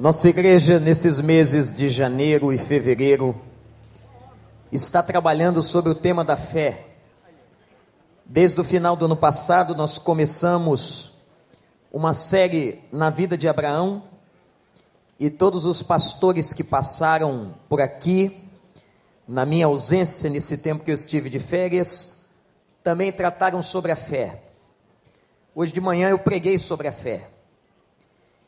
Nossa 0.00 0.30
igreja, 0.30 0.80
nesses 0.80 1.20
meses 1.20 1.70
de 1.70 1.90
janeiro 1.90 2.50
e 2.54 2.56
fevereiro, 2.56 3.38
está 4.72 5.02
trabalhando 5.02 5.62
sobre 5.62 5.92
o 5.92 5.94
tema 5.94 6.24
da 6.24 6.38
fé. 6.38 6.86
Desde 8.24 8.58
o 8.58 8.64
final 8.64 8.96
do 8.96 9.04
ano 9.04 9.14
passado, 9.14 9.74
nós 9.74 9.98
começamos 9.98 11.18
uma 11.92 12.14
série 12.14 12.82
na 12.90 13.10
vida 13.10 13.36
de 13.36 13.46
Abraão, 13.46 14.02
e 15.18 15.28
todos 15.28 15.66
os 15.66 15.82
pastores 15.82 16.54
que 16.54 16.64
passaram 16.64 17.54
por 17.68 17.78
aqui, 17.78 18.48
na 19.28 19.44
minha 19.44 19.66
ausência, 19.66 20.30
nesse 20.30 20.56
tempo 20.56 20.82
que 20.82 20.90
eu 20.90 20.94
estive 20.94 21.28
de 21.28 21.38
férias, 21.38 22.24
também 22.82 23.12
trataram 23.12 23.62
sobre 23.62 23.92
a 23.92 23.96
fé. 23.96 24.44
Hoje 25.54 25.74
de 25.74 25.80
manhã 25.82 26.08
eu 26.08 26.18
preguei 26.18 26.56
sobre 26.56 26.88
a 26.88 26.92
fé. 26.92 27.28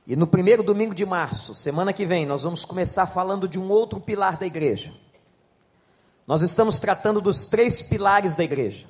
E 0.07 0.17
no 0.17 0.27
primeiro 0.27 0.63
domingo 0.63 0.95
de 0.95 1.07
março, 1.07 1.55
semana 1.55 1.93
que 1.93 2.05
vem, 2.05 2.27
nós 2.27 2.43
vamos 2.43 2.65
começar 2.65 3.07
falando 3.07 3.47
de 3.47 3.59
um 3.59 3.71
outro 3.71 4.01
pilar 4.01 4.37
da 4.37 4.47
igreja. 4.47 4.93
Nós 6.27 6.43
estamos 6.43 6.79
tratando 6.79 7.21
dos 7.21 7.47
três 7.47 7.83
pilares 7.83 8.35
da 8.35 8.43
igreja. 8.43 8.87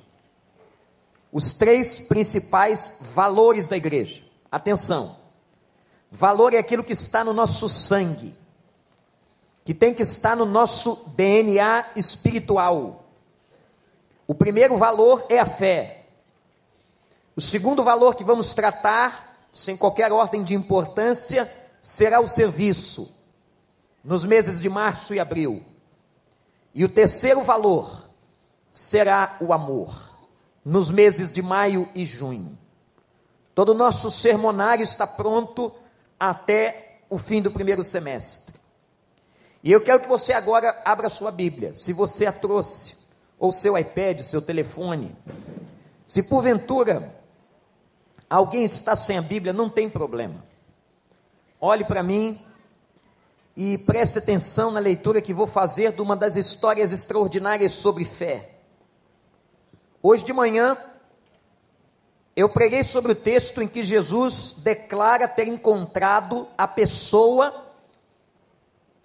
Os 1.31 1.53
três 1.53 2.07
principais 2.07 3.01
valores 3.13 3.67
da 3.67 3.77
igreja. 3.77 4.23
Atenção. 4.51 5.15
Valor 6.11 6.53
é 6.53 6.57
aquilo 6.57 6.83
que 6.83 6.93
está 6.93 7.23
no 7.23 7.33
nosso 7.33 7.67
sangue, 7.67 8.35
que 9.63 9.73
tem 9.73 9.93
que 9.93 10.03
estar 10.03 10.35
no 10.35 10.45
nosso 10.45 11.09
DNA 11.15 11.85
espiritual. 11.95 13.05
O 14.27 14.35
primeiro 14.35 14.77
valor 14.77 15.25
é 15.29 15.39
a 15.39 15.45
fé. 15.45 16.05
O 17.35 17.41
segundo 17.41 17.83
valor 17.83 18.15
que 18.15 18.23
vamos 18.23 18.53
tratar, 18.53 19.32
sem 19.53 19.77
qualquer 19.77 20.11
ordem 20.11 20.43
de 20.43 20.55
importância, 20.55 21.49
será 21.79 22.19
o 22.19 22.27
serviço, 22.27 23.15
nos 24.03 24.25
meses 24.25 24.59
de 24.59 24.67
março 24.67 25.13
e 25.13 25.19
abril. 25.19 25.63
E 26.73 26.83
o 26.83 26.89
terceiro 26.89 27.43
valor 27.43 28.09
será 28.73 29.37
o 29.39 29.53
amor, 29.53 29.93
nos 30.65 30.89
meses 30.89 31.31
de 31.31 31.41
maio 31.41 31.87
e 31.93 32.03
junho. 32.03 32.57
Todo 33.53 33.69
o 33.69 33.75
nosso 33.75 34.09
sermonário 34.09 34.83
está 34.83 35.05
pronto 35.05 35.71
até 36.19 37.01
o 37.09 37.17
fim 37.19 37.41
do 37.41 37.51
primeiro 37.51 37.83
semestre. 37.83 38.55
E 39.63 39.71
eu 39.71 39.79
quero 39.79 39.99
que 39.99 40.07
você 40.07 40.33
agora 40.33 40.81
abra 40.83 41.09
sua 41.09 41.31
Bíblia, 41.31 41.75
se 41.75 41.93
você 41.93 42.25
a 42.25 42.33
trouxe, 42.33 42.97
ou 43.37 43.51
seu 43.51 43.77
iPad, 43.77 44.19
seu 44.21 44.41
telefone. 44.41 45.15
Se 46.07 46.23
porventura 46.23 47.22
Alguém 48.33 48.63
está 48.63 48.95
sem 48.95 49.15
a 49.15 49.21
Bíblia, 49.21 49.53
não 49.53 49.69
tem 49.69 49.87
problema. 49.87 50.43
Olhe 51.61 51.85
para 51.85 52.01
mim 52.01 52.43
e 53.55 53.77
preste 53.77 54.17
atenção 54.17 54.71
na 54.71 54.79
leitura 54.79 55.21
que 55.21 55.35
vou 55.35 55.45
fazer 55.45 55.91
de 55.91 56.01
uma 56.01 56.15
das 56.15 56.35
histórias 56.35 56.91
extraordinárias 56.91 57.73
sobre 57.73 58.03
fé. 58.05 58.55
Hoje 60.01 60.23
de 60.25 60.33
manhã, 60.33 60.75
eu 62.35 62.49
preguei 62.49 62.83
sobre 62.83 63.11
o 63.11 63.15
texto 63.15 63.61
em 63.61 63.67
que 63.67 63.83
Jesus 63.83 64.55
declara 64.63 65.27
ter 65.27 65.47
encontrado 65.47 66.47
a 66.57 66.67
pessoa 66.67 67.67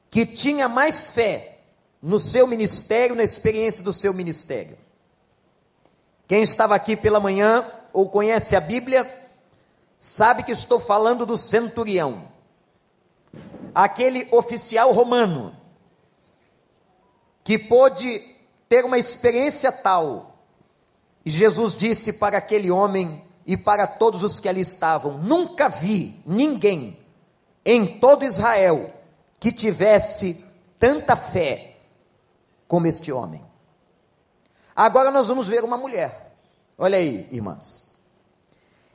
que 0.08 0.24
tinha 0.24 0.70
mais 0.70 1.10
fé 1.10 1.58
no 2.00 2.18
seu 2.18 2.46
ministério, 2.46 3.14
na 3.14 3.24
experiência 3.24 3.84
do 3.84 3.92
seu 3.92 4.14
ministério. 4.14 4.78
Quem 6.26 6.42
estava 6.42 6.74
aqui 6.74 6.96
pela 6.96 7.20
manhã 7.20 7.74
ou 7.92 8.08
conhece 8.08 8.54
a 8.54 8.60
Bíblia, 8.60 9.17
sabe 9.98 10.42
que 10.42 10.52
estou 10.52 10.78
falando 10.78 11.26
do 11.26 11.36
centurião, 11.36 12.28
aquele 13.74 14.28
oficial 14.30 14.92
romano, 14.92 15.56
que 17.42 17.58
pôde 17.58 18.22
ter 18.68 18.84
uma 18.84 18.98
experiência 18.98 19.72
tal, 19.72 20.38
e 21.24 21.30
Jesus 21.30 21.74
disse 21.74 22.14
para 22.14 22.38
aquele 22.38 22.70
homem 22.70 23.24
e 23.46 23.56
para 23.56 23.86
todos 23.86 24.22
os 24.22 24.38
que 24.38 24.48
ali 24.48 24.60
estavam: 24.60 25.18
Nunca 25.18 25.68
vi 25.68 26.22
ninguém 26.24 26.98
em 27.64 27.98
todo 27.98 28.24
Israel 28.24 28.94
que 29.40 29.52
tivesse 29.52 30.44
tanta 30.78 31.16
fé 31.16 31.76
como 32.66 32.86
este 32.86 33.10
homem. 33.10 33.42
Agora 34.76 35.10
nós 35.10 35.28
vamos 35.28 35.48
ver 35.48 35.64
uma 35.64 35.76
mulher. 35.76 36.36
Olha 36.76 36.98
aí, 36.98 37.26
irmãs. 37.32 37.98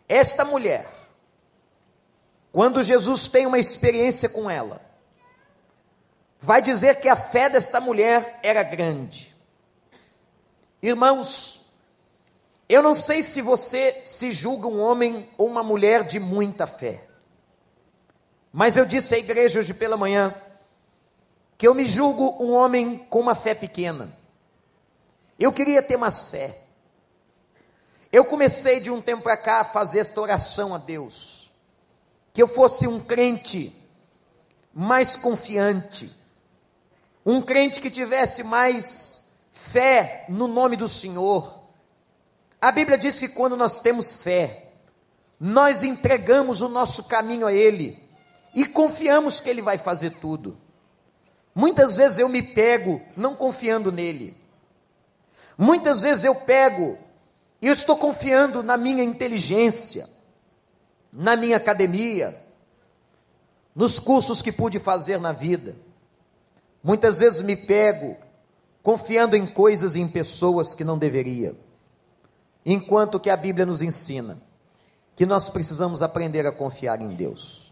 Esta 0.08 0.46
mulher, 0.46 0.90
quando 2.54 2.84
Jesus 2.84 3.28
tem 3.28 3.48
uma 3.48 3.58
experiência 3.58 4.30
com 4.30 4.48
ela, 4.48 4.80
vai 6.40 6.62
dizer 6.62 7.02
que 7.02 7.10
a 7.10 7.16
fé 7.16 7.50
desta 7.50 7.82
mulher 7.82 8.40
era 8.44 8.62
grande. 8.62 9.36
Irmãos, 10.80 11.72
eu 12.70 12.84
não 12.84 12.94
sei 12.94 13.24
se 13.24 13.42
você 13.42 14.02
se 14.06 14.32
julga 14.32 14.68
um 14.68 14.80
homem 14.80 15.28
ou 15.36 15.48
uma 15.48 15.64
mulher 15.64 16.04
de 16.04 16.20
muita 16.20 16.68
fé, 16.68 17.08
mas 18.52 18.78
eu 18.78 18.86
disse 18.86 19.16
à 19.16 19.18
igreja 19.18 19.58
hoje 19.58 19.74
pela 19.74 19.98
manhã 19.98 20.36
que 21.58 21.68
eu 21.68 21.74
me 21.74 21.86
julgo 21.86 22.38
um 22.40 22.54
homem 22.54 23.00
com 23.10 23.20
uma 23.20 23.34
fé 23.34 23.56
pequena. 23.56 24.16
Eu 25.40 25.52
queria 25.52 25.82
ter 25.82 25.98
mais 25.98 26.30
fé. 26.30 26.60
Eu 28.12 28.24
comecei 28.24 28.80
de 28.80 28.92
um 28.92 29.02
tempo 29.02 29.24
para 29.24 29.38
cá 29.38 29.62
a 29.62 29.64
fazer 29.64 30.02
esta 30.02 30.22
oração 30.22 30.76
a 30.76 30.78
Deus, 30.78 31.43
que 32.34 32.42
eu 32.42 32.48
fosse 32.48 32.88
um 32.88 33.00
crente 33.00 33.72
mais 34.74 35.16
confiante, 35.16 36.10
um 37.24 37.42
crente 37.42 37.80
que 37.80 37.92
tivesse 37.92 38.44
mais 38.44 39.32
fé 39.52 40.26
no 40.28 40.48
nome 40.48 40.76
do 40.76 40.88
Senhor. 40.90 41.62
A 42.60 42.72
Bíblia 42.72 42.98
diz 42.98 43.20
que 43.20 43.30
quando 43.30 43.56
nós 43.56 43.78
temos 43.78 44.16
fé, 44.16 44.72
nós 45.40 45.84
entregamos 45.84 46.62
o 46.62 46.70
nosso 46.70 47.04
caminho 47.04 47.46
a 47.46 47.54
Ele 47.54 48.02
e 48.56 48.66
confiamos 48.66 49.40
que 49.40 49.50
Ele 49.50 49.62
vai 49.62 49.78
fazer 49.78 50.12
tudo. 50.16 50.58
Muitas 51.54 51.98
vezes 51.98 52.18
eu 52.18 52.28
me 52.28 52.42
pego 52.42 53.00
não 53.16 53.36
confiando 53.36 53.92
nele. 53.92 54.36
Muitas 55.58 56.02
vezes 56.02 56.26
eu 56.26 56.34
pego 56.34 56.98
e 57.62 57.68
eu 57.68 57.74
estou 57.74 57.96
confiando 57.96 58.64
na 58.64 58.76
minha 58.76 59.04
inteligência, 59.04 60.10
na 61.14 61.36
minha 61.36 61.58
academia, 61.58 62.42
nos 63.76 64.00
cursos 64.00 64.42
que 64.42 64.52
pude 64.52 64.80
fazer 64.80 65.20
na 65.20 65.32
vida. 65.32 65.76
Muitas 66.84 67.20
vezes 67.20 67.42
me 67.42 67.56
pego 67.56 68.18
confiando 68.82 69.36
em 69.36 69.46
coisas 69.46 69.96
e 69.96 70.02
em 70.02 70.08
pessoas 70.08 70.74
que 70.74 70.84
não 70.84 70.98
deveria. 70.98 71.56
Enquanto 72.66 73.20
que 73.20 73.30
a 73.30 73.38
Bíblia 73.38 73.66
nos 73.66 73.82
ensina 73.82 74.42
que 75.16 75.26
nós 75.26 75.48
precisamos 75.50 76.02
aprender 76.02 76.46
a 76.48 76.52
confiar 76.52 77.00
em 77.00 77.10
Deus. 77.10 77.72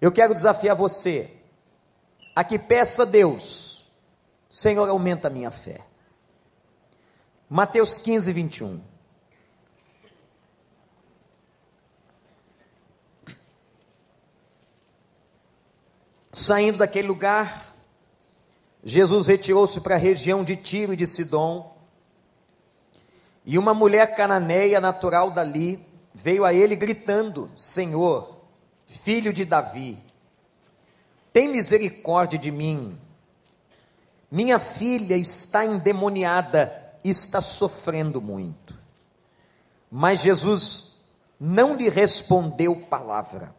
Eu 0.00 0.10
quero 0.10 0.32
desafiar 0.32 0.74
você 0.74 1.30
a 2.34 2.42
que 2.42 2.58
peça 2.58 3.02
a 3.02 3.04
Deus, 3.04 3.90
Senhor, 4.48 4.88
aumenta 4.88 5.28
a 5.28 5.30
minha 5.30 5.50
fé. 5.50 5.80
Mateus 7.50 7.98
15, 7.98 8.32
21. 8.32 8.80
Saindo 16.38 16.78
daquele 16.78 17.08
lugar, 17.08 17.74
Jesus 18.84 19.26
retirou-se 19.26 19.80
para 19.80 19.96
a 19.96 19.98
região 19.98 20.44
de 20.44 20.54
Tiro 20.54 20.92
e 20.92 20.96
de 20.96 21.06
Sidom. 21.06 21.76
E 23.44 23.58
uma 23.58 23.74
mulher 23.74 24.14
cananeia 24.14 24.80
natural 24.80 25.30
dali 25.30 25.84
veio 26.14 26.44
a 26.44 26.54
ele 26.54 26.76
gritando: 26.76 27.50
Senhor, 27.56 28.40
filho 28.86 29.32
de 29.32 29.44
Davi, 29.44 29.98
tem 31.32 31.48
misericórdia 31.48 32.38
de 32.38 32.52
mim. 32.52 32.96
Minha 34.30 34.58
filha 34.58 35.16
está 35.16 35.64
endemoniada 35.64 36.88
está 37.02 37.40
sofrendo 37.40 38.20
muito. 38.20 38.76
Mas 39.90 40.20
Jesus 40.20 40.98
não 41.40 41.74
lhe 41.74 41.88
respondeu 41.88 42.86
palavra. 42.86 43.54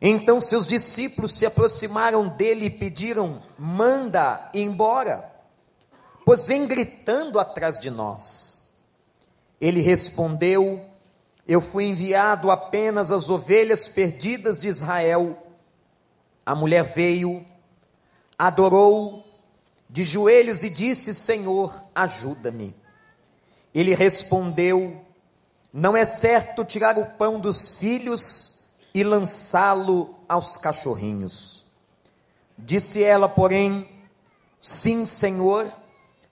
Então 0.00 0.40
seus 0.40 0.66
discípulos 0.66 1.34
se 1.34 1.44
aproximaram 1.44 2.26
dele 2.28 2.66
e 2.66 2.70
pediram: 2.70 3.42
manda 3.58 4.50
embora, 4.54 5.30
pois 6.24 6.46
vem 6.46 6.66
gritando 6.66 7.38
atrás 7.38 7.78
de 7.78 7.90
nós. 7.90 8.70
Ele 9.60 9.82
respondeu: 9.82 10.82
Eu 11.46 11.60
fui 11.60 11.84
enviado 11.84 12.50
apenas 12.50 13.12
às 13.12 13.28
ovelhas 13.28 13.88
perdidas 13.88 14.58
de 14.58 14.68
Israel. 14.68 15.36
A 16.46 16.54
mulher 16.54 16.82
veio, 16.82 17.44
adorou 18.38 19.26
de 19.88 20.02
joelhos 20.02 20.64
e 20.64 20.70
disse: 20.70 21.12
Senhor, 21.12 21.74
ajuda-me. 21.94 22.74
Ele 23.74 23.94
respondeu: 23.94 25.04
Não 25.70 25.94
é 25.94 26.06
certo 26.06 26.64
tirar 26.64 26.96
o 26.96 27.04
pão 27.04 27.38
dos 27.38 27.76
filhos 27.76 28.59
e 28.92 29.02
lançá-lo 29.02 30.14
aos 30.28 30.56
cachorrinhos. 30.56 31.64
Disse 32.58 33.02
ela, 33.02 33.28
porém, 33.28 33.88
Sim, 34.60 35.06
Senhor, 35.06 35.72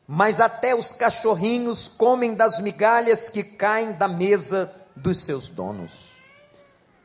mas 0.07 0.39
até 0.39 0.75
os 0.75 0.93
cachorrinhos 0.93 1.89
comem 1.89 2.35
das 2.35 2.61
migalhas 2.61 3.31
que 3.31 3.43
caem 3.43 3.93
da 3.93 4.07
mesa 4.07 4.71
dos 4.95 5.25
seus 5.25 5.49
donos. 5.49 6.11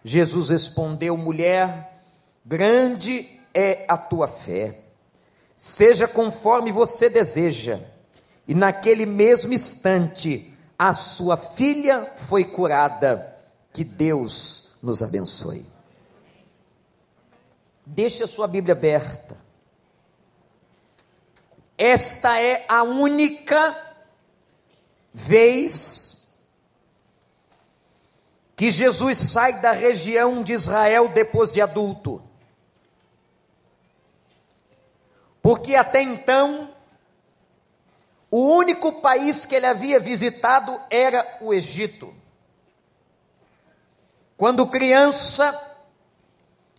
Jesus 0.03 0.49
respondeu: 0.49 1.15
Mulher, 1.15 2.01
grande 2.45 3.39
é 3.53 3.85
a 3.87 3.95
tua 3.95 4.27
fé, 4.27 4.81
seja 5.55 6.09
conforme 6.09 6.73
você 6.73 7.09
deseja. 7.09 7.79
E 8.45 8.53
naquele 8.53 9.05
mesmo 9.05 9.53
instante, 9.53 10.53
a 10.77 10.91
sua 10.91 11.37
filha 11.37 12.11
foi 12.27 12.43
curada. 12.43 13.29
Que 13.71 13.83
Deus 13.85 14.62
nos 14.83 15.01
abençoe. 15.01 15.65
Deixe 17.85 18.21
a 18.21 18.27
sua 18.27 18.47
Bíblia 18.47 18.75
aberta. 18.75 19.37
Esta 21.77 22.37
é 22.37 22.65
a 22.67 22.83
única 22.83 23.95
vez 25.13 26.33
que 28.57 28.69
Jesus 28.69 29.17
sai 29.17 29.61
da 29.61 29.71
região 29.71 30.43
de 30.43 30.51
Israel 30.51 31.07
depois 31.07 31.53
de 31.53 31.61
adulto. 31.61 32.21
Porque 35.41 35.75
até 35.75 36.01
então, 36.01 36.73
o 38.29 38.49
único 38.49 39.01
país 39.01 39.45
que 39.45 39.55
ele 39.55 39.65
havia 39.65 39.99
visitado 39.99 40.79
era 40.89 41.37
o 41.41 41.53
Egito. 41.53 42.22
Quando 44.37 44.67
criança, 44.67 45.59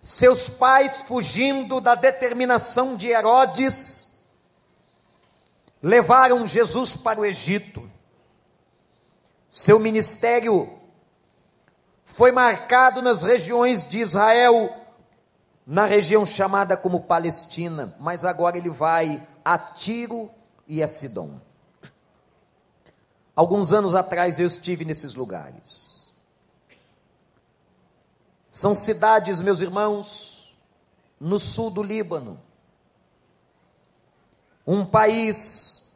seus 0.02 0.48
pais, 0.48 1.02
fugindo 1.02 1.80
da 1.80 1.94
determinação 1.94 2.96
de 2.96 3.08
Herodes, 3.08 4.18
levaram 5.82 6.46
Jesus 6.46 6.96
para 6.96 7.20
o 7.20 7.24
Egito. 7.24 7.90
Seu 9.48 9.78
ministério 9.78 10.78
foi 12.04 12.32
marcado 12.32 13.02
nas 13.02 13.22
regiões 13.22 13.86
de 13.86 14.00
Israel, 14.00 14.74
na 15.66 15.86
região 15.86 16.24
chamada 16.24 16.76
como 16.76 17.00
Palestina, 17.04 17.94
mas 18.00 18.24
agora 18.24 18.58
ele 18.58 18.70
vai 18.70 19.26
a 19.44 19.58
Tiro 19.58 20.30
e 20.66 20.82
a 20.82 20.88
Sidom. 20.88 21.40
Alguns 23.36 23.72
anos 23.72 23.94
atrás 23.94 24.38
eu 24.38 24.46
estive 24.46 24.84
nesses 24.84 25.14
lugares. 25.14 25.83
São 28.54 28.72
cidades, 28.72 29.40
meus 29.40 29.60
irmãos, 29.60 30.56
no 31.18 31.40
sul 31.40 31.72
do 31.72 31.82
Líbano. 31.82 32.40
Um 34.64 34.86
país 34.86 35.92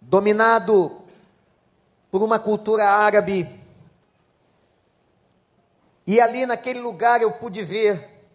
dominado 0.00 1.00
por 2.10 2.24
uma 2.24 2.40
cultura 2.40 2.90
árabe. 2.90 3.48
E 6.04 6.20
ali 6.20 6.44
naquele 6.44 6.80
lugar 6.80 7.22
eu 7.22 7.30
pude 7.30 7.62
ver 7.62 8.26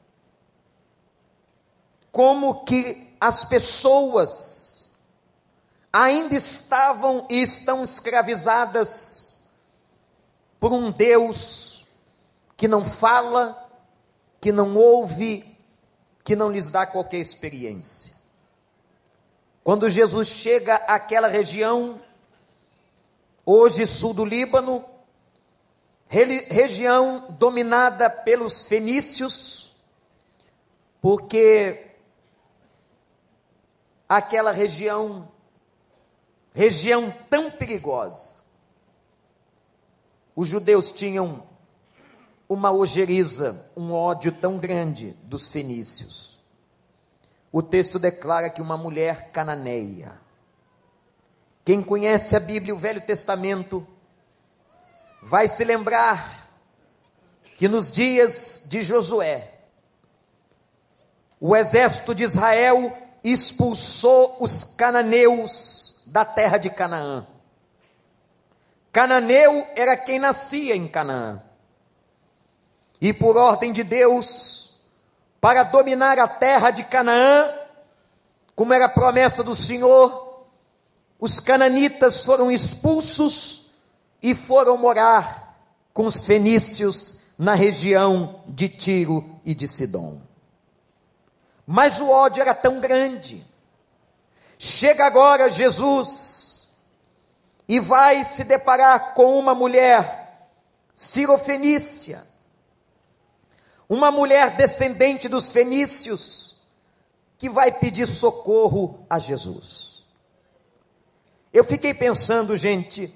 como 2.10 2.64
que 2.64 3.14
as 3.20 3.44
pessoas 3.44 4.90
ainda 5.92 6.36
estavam 6.36 7.28
e 7.30 7.42
estão 7.42 7.84
escravizadas 7.84 9.44
por 10.58 10.72
um 10.72 10.90
Deus 10.90 11.73
que 12.64 12.68
não 12.70 12.86
fala, 12.86 13.70
que 14.40 14.50
não 14.50 14.78
ouve, 14.78 15.44
que 16.24 16.34
não 16.34 16.50
lhes 16.50 16.70
dá 16.70 16.88
qualquer 16.88 17.18
experiência. 17.18 18.16
Quando 19.66 19.90
Jesus 19.90 20.30
chega 20.30 20.76
àquela 20.76 21.28
região, 21.28 22.02
hoje 23.46 23.86
sul 23.86 24.14
do 24.14 24.24
Líbano, 24.24 24.82
região 26.08 27.28
dominada 27.32 28.10
pelos 28.10 28.64
fenícios, 28.64 29.76
porque 31.02 31.86
aquela 34.08 34.54
região, 34.54 35.30
região 36.54 37.14
tão 37.30 37.52
perigosa. 37.52 38.38
Os 40.34 40.48
judeus 40.48 40.94
tinham 40.94 41.52
uma 42.48 42.72
ojeriza, 42.72 43.72
um 43.76 43.94
ódio 43.94 44.32
tão 44.32 44.58
grande 44.58 45.12
dos 45.24 45.52
fenícios. 45.52 46.40
O 47.52 47.62
texto 47.62 48.00
declara 48.00 48.50
que 48.50 48.62
uma 48.62 48.78
mulher 48.78 49.32
cananeia. 49.32 50.14
Quem 51.64 51.82
conhece 51.82 52.36
a 52.36 52.40
Bíblia, 52.40 52.74
o 52.74 52.78
Velho 52.78 53.02
Testamento, 53.02 53.86
vai 55.22 55.48
se 55.48 55.64
lembrar 55.64 56.50
que 57.58 57.68
nos 57.68 57.92
dias 57.92 58.68
de 58.70 58.82
Josué, 58.82 59.52
o 61.40 61.56
exército 61.56 62.16
de 62.16 62.24
Israel 62.24 62.96
expulsou 63.24 64.38
os 64.40 64.64
cananeus 64.64 66.04
da 66.08 66.26
terra 66.26 66.58
de 66.58 66.70
Canaã. 66.70 67.26
Cananeu 68.92 69.66
era 69.76 69.96
quem 69.96 70.20
nascia 70.20 70.76
em 70.76 70.88
Canaã. 70.88 71.42
E 73.04 73.12
por 73.12 73.36
ordem 73.36 73.74
de 73.74 73.84
Deus, 73.84 74.80
para 75.42 75.64
dominar 75.64 76.18
a 76.18 76.26
terra 76.26 76.72
de 76.72 76.86
Canaã, 76.86 77.54
como 78.56 78.74
era 78.74 78.86
a 78.86 78.90
promessa 78.90 79.44
do 79.44 79.54
Senhor, 79.54 80.46
os 81.20 81.42
cananitas 81.42 82.24
foram 82.24 82.50
expulsos 82.50 83.74
e 84.22 84.34
foram 84.34 84.78
morar 84.78 85.60
com 85.94 86.06
os 86.06 86.24
fenícios 86.24 87.26
na 87.38 87.56
região 87.56 88.42
de 88.48 88.70
Tiro 88.70 89.38
e 89.44 89.54
de 89.54 89.68
Sidom. 89.68 90.22
Mas 91.68 92.00
o 92.00 92.10
ódio 92.10 92.40
era 92.40 92.56
tão 92.56 92.80
grande. 92.80 93.46
Chega 94.58 95.06
agora 95.06 95.50
Jesus 95.50 96.70
e 97.68 97.82
vai 97.82 98.24
se 98.24 98.46
deparar 98.46 99.14
com 99.14 99.38
uma 99.38 99.54
mulher 99.54 100.48
cirofenícia, 100.94 102.32
uma 103.94 104.12
mulher 104.12 104.56
descendente 104.56 105.30
dos 105.30 105.52
fenícios, 105.52 106.58
que 107.38 107.50
vai 107.50 107.72
pedir 107.72 108.08
socorro 108.08 109.06
a 109.10 109.20
Jesus. 109.20 110.06
Eu 111.54 111.64
fiquei 111.64 111.94
pensando, 111.94 112.58
gente, 112.58 113.14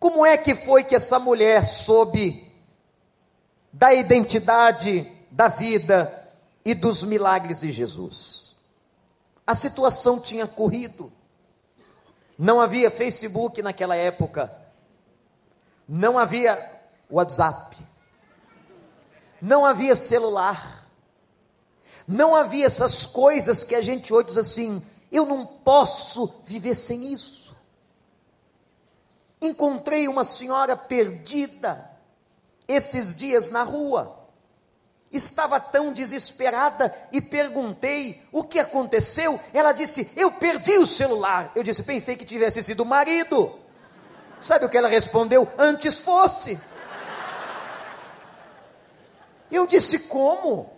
como 0.00 0.26
é 0.26 0.36
que 0.36 0.54
foi 0.54 0.82
que 0.82 0.96
essa 0.96 1.18
mulher 1.18 1.64
soube 1.64 2.52
da 3.72 3.94
identidade, 3.94 5.10
da 5.30 5.48
vida 5.48 6.28
e 6.64 6.74
dos 6.74 7.04
milagres 7.04 7.60
de 7.60 7.70
Jesus. 7.70 8.54
A 9.46 9.54
situação 9.54 10.20
tinha 10.20 10.46
corrido. 10.46 11.12
Não 12.38 12.60
havia 12.60 12.90
Facebook 12.90 13.60
naquela 13.62 13.94
época. 13.94 14.50
Não 15.88 16.18
havia 16.18 16.80
WhatsApp. 17.10 17.83
Não 19.44 19.62
havia 19.62 19.94
celular. 19.94 20.88
Não 22.08 22.34
havia 22.34 22.64
essas 22.64 23.04
coisas 23.04 23.62
que 23.62 23.74
a 23.74 23.82
gente 23.82 24.10
hoje 24.10 24.28
diz 24.28 24.38
assim: 24.38 24.82
eu 25.12 25.26
não 25.26 25.44
posso 25.44 26.34
viver 26.46 26.74
sem 26.74 27.12
isso. 27.12 27.54
Encontrei 29.42 30.08
uma 30.08 30.24
senhora 30.24 30.74
perdida 30.74 31.90
esses 32.66 33.14
dias 33.14 33.50
na 33.50 33.62
rua 33.62 34.24
estava 35.12 35.60
tão 35.60 35.92
desesperada 35.92 36.92
e 37.12 37.20
perguntei 37.20 38.26
o 38.32 38.42
que 38.42 38.58
aconteceu. 38.58 39.38
Ela 39.52 39.72
disse: 39.72 40.10
Eu 40.16 40.32
perdi 40.32 40.78
o 40.78 40.86
celular. 40.86 41.52
Eu 41.54 41.62
disse: 41.62 41.82
Pensei 41.82 42.16
que 42.16 42.24
tivesse 42.24 42.62
sido 42.62 42.80
o 42.80 42.86
marido. 42.86 43.56
Sabe 44.40 44.64
o 44.64 44.68
que 44.68 44.76
ela 44.76 44.88
respondeu? 44.88 45.46
Antes 45.58 45.98
fosse. 45.98 46.60
Eu 49.50 49.66
disse: 49.66 50.00
Como? 50.00 50.74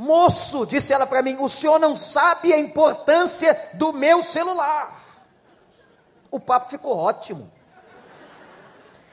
Moço, 0.00 0.64
disse 0.64 0.94
ela 0.94 1.06
para 1.06 1.20
mim, 1.20 1.36
o 1.40 1.46
senhor 1.46 1.78
não 1.78 1.94
sabe 1.94 2.54
a 2.54 2.58
importância 2.58 3.70
do 3.74 3.92
meu 3.92 4.22
celular. 4.22 4.98
O 6.30 6.40
papo 6.40 6.70
ficou 6.70 6.96
ótimo. 6.96 7.52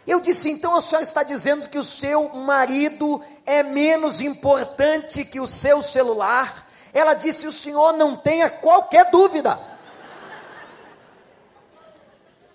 Eu 0.07 0.21
disse: 0.21 0.49
então 0.49 0.73
a 0.73 0.81
senhora 0.81 1.03
está 1.03 1.23
dizendo 1.23 1.67
que 1.67 1.77
o 1.77 1.83
seu 1.83 2.29
marido 2.29 3.21
é 3.45 3.61
menos 3.61 4.21
importante 4.21 5.25
que 5.25 5.41
o 5.41 5.45
seu 5.45 5.81
celular? 5.81 6.65
Ela 6.93 7.13
disse: 7.13 7.45
o 7.45 7.51
senhor 7.51 7.91
não 7.91 8.15
tenha 8.15 8.49
qualquer 8.49 9.11
dúvida. 9.11 9.59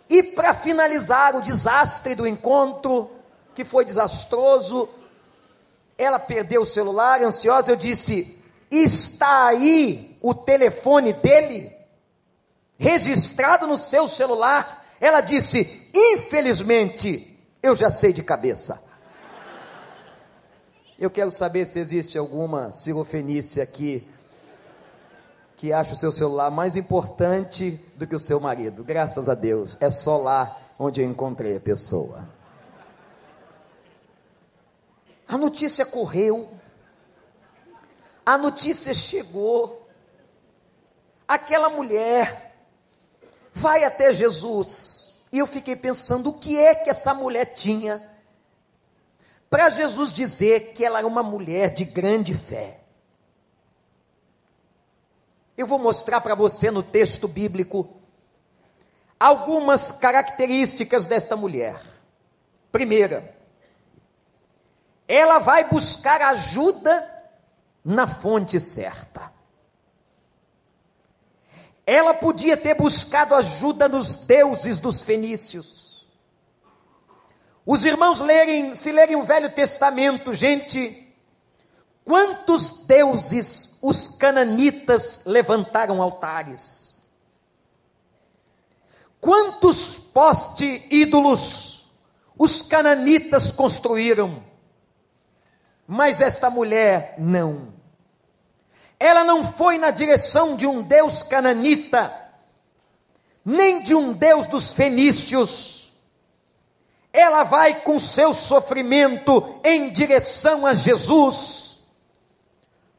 E 0.08 0.22
para 0.22 0.54
finalizar 0.54 1.36
o 1.36 1.42
desastre 1.42 2.14
do 2.14 2.26
encontro, 2.26 3.10
que 3.54 3.64
foi 3.64 3.84
desastroso, 3.84 4.88
Ela 5.96 6.18
perdeu 6.18 6.62
o 6.62 6.66
celular, 6.66 7.22
ansiosa, 7.22 7.70
eu 7.70 7.76
disse: 7.76 8.38
Está 8.70 9.46
aí 9.46 10.16
o 10.20 10.34
telefone 10.34 11.12
dele? 11.12 11.72
Registrado 12.78 13.66
no 13.66 13.76
seu 13.76 14.08
celular? 14.08 14.84
Ela 15.00 15.20
disse: 15.20 15.88
Infelizmente, 15.94 17.38
eu 17.62 17.76
já 17.76 17.90
sei 17.90 18.12
de 18.12 18.22
cabeça. 18.22 18.82
Eu 20.98 21.10
quero 21.10 21.30
saber 21.30 21.66
se 21.66 21.78
existe 21.78 22.16
alguma 22.16 22.72
cirofenícia 22.72 23.62
aqui 23.62 24.08
que 25.56 25.72
acha 25.72 25.94
o 25.94 25.96
seu 25.96 26.10
celular 26.10 26.50
mais 26.50 26.74
importante 26.74 27.80
do 27.96 28.06
que 28.06 28.16
o 28.16 28.18
seu 28.18 28.40
marido. 28.40 28.82
Graças 28.82 29.28
a 29.28 29.34
Deus, 29.34 29.76
é 29.80 29.90
só 29.90 30.16
lá 30.16 30.58
onde 30.78 31.00
eu 31.00 31.06
encontrei 31.06 31.56
a 31.56 31.60
pessoa. 31.60 32.28
A 35.32 35.38
notícia 35.38 35.86
correu, 35.86 36.50
a 38.24 38.36
notícia 38.36 38.92
chegou, 38.92 39.88
aquela 41.26 41.70
mulher 41.70 42.54
vai 43.50 43.82
até 43.82 44.12
Jesus, 44.12 45.22
e 45.32 45.38
eu 45.38 45.46
fiquei 45.46 45.74
pensando: 45.74 46.28
o 46.28 46.34
que 46.34 46.58
é 46.58 46.74
que 46.74 46.90
essa 46.90 47.14
mulher 47.14 47.46
tinha 47.46 48.06
para 49.48 49.70
Jesus 49.70 50.12
dizer 50.12 50.74
que 50.74 50.84
ela 50.84 50.98
era 50.98 51.06
uma 51.06 51.22
mulher 51.22 51.72
de 51.72 51.86
grande 51.86 52.34
fé? 52.34 52.80
Eu 55.56 55.66
vou 55.66 55.78
mostrar 55.78 56.20
para 56.20 56.34
você 56.34 56.70
no 56.70 56.82
texto 56.82 57.26
bíblico 57.26 57.88
algumas 59.18 59.90
características 59.92 61.06
desta 61.06 61.34
mulher. 61.38 61.80
Primeira, 62.70 63.40
ela 65.06 65.38
vai 65.38 65.64
buscar 65.64 66.22
ajuda 66.22 67.08
na 67.84 68.06
fonte 68.06 68.58
certa. 68.60 69.32
Ela 71.84 72.14
podia 72.14 72.56
ter 72.56 72.74
buscado 72.74 73.34
ajuda 73.34 73.88
nos 73.88 74.14
deuses 74.16 74.78
dos 74.78 75.02
fenícios. 75.02 76.06
Os 77.66 77.84
irmãos 77.84 78.20
lerem, 78.20 78.74
se 78.74 78.90
lerem 78.90 79.16
o 79.16 79.22
Velho 79.22 79.52
Testamento, 79.52 80.32
gente, 80.32 81.14
quantos 82.04 82.84
deuses 82.84 83.78
os 83.82 84.08
cananitas 84.16 85.24
levantaram 85.26 86.00
altares? 86.00 87.02
Quantos 89.20 89.94
poste 89.94 90.86
ídolos 90.90 91.92
os 92.36 92.62
cananitas 92.62 93.52
construíram? 93.52 94.51
Mas 95.92 96.22
esta 96.22 96.48
mulher 96.48 97.16
não. 97.18 97.74
Ela 98.98 99.22
não 99.24 99.44
foi 99.44 99.76
na 99.76 99.90
direção 99.90 100.56
de 100.56 100.66
um 100.66 100.80
Deus 100.80 101.22
cananita, 101.22 102.10
nem 103.44 103.82
de 103.82 103.94
um 103.94 104.14
Deus 104.14 104.46
dos 104.46 104.72
fenícios. 104.72 105.92
Ela 107.12 107.42
vai 107.42 107.82
com 107.82 107.98
seu 107.98 108.32
sofrimento 108.32 109.60
em 109.62 109.92
direção 109.92 110.64
a 110.64 110.72
Jesus, 110.72 111.80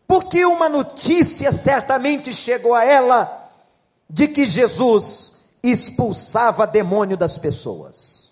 porque 0.05 0.45
uma 0.45 0.69
notícia 0.69 1.51
certamente 1.51 2.31
chegou 2.31 2.75
a 2.75 2.85
ela 2.85 3.51
de 4.07 4.27
que 4.27 4.45
Jesus 4.45 5.45
expulsava 5.63 6.67
demônio 6.67 7.17
das 7.17 7.39
pessoas. 7.39 8.29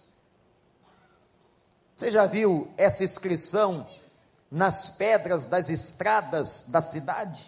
Você 1.96 2.12
já 2.12 2.28
viu 2.28 2.72
essa 2.78 3.04
inscrição 3.04 3.88
nas 4.52 4.90
pedras 4.90 5.46
das 5.46 5.70
estradas 5.70 6.66
da 6.68 6.82
cidade? 6.82 7.42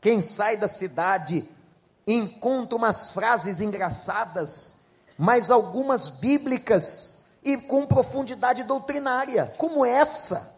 Quem 0.00 0.22
sai 0.22 0.56
da 0.56 0.68
cidade 0.68 1.48
encontra 2.06 2.76
umas 2.76 3.10
frases 3.10 3.60
engraçadas, 3.60 4.76
mas 5.18 5.50
algumas 5.50 6.08
bíblicas 6.08 7.24
e 7.42 7.56
com 7.56 7.86
profundidade 7.86 8.62
doutrinária, 8.62 9.52
como 9.56 9.84
essa, 9.84 10.54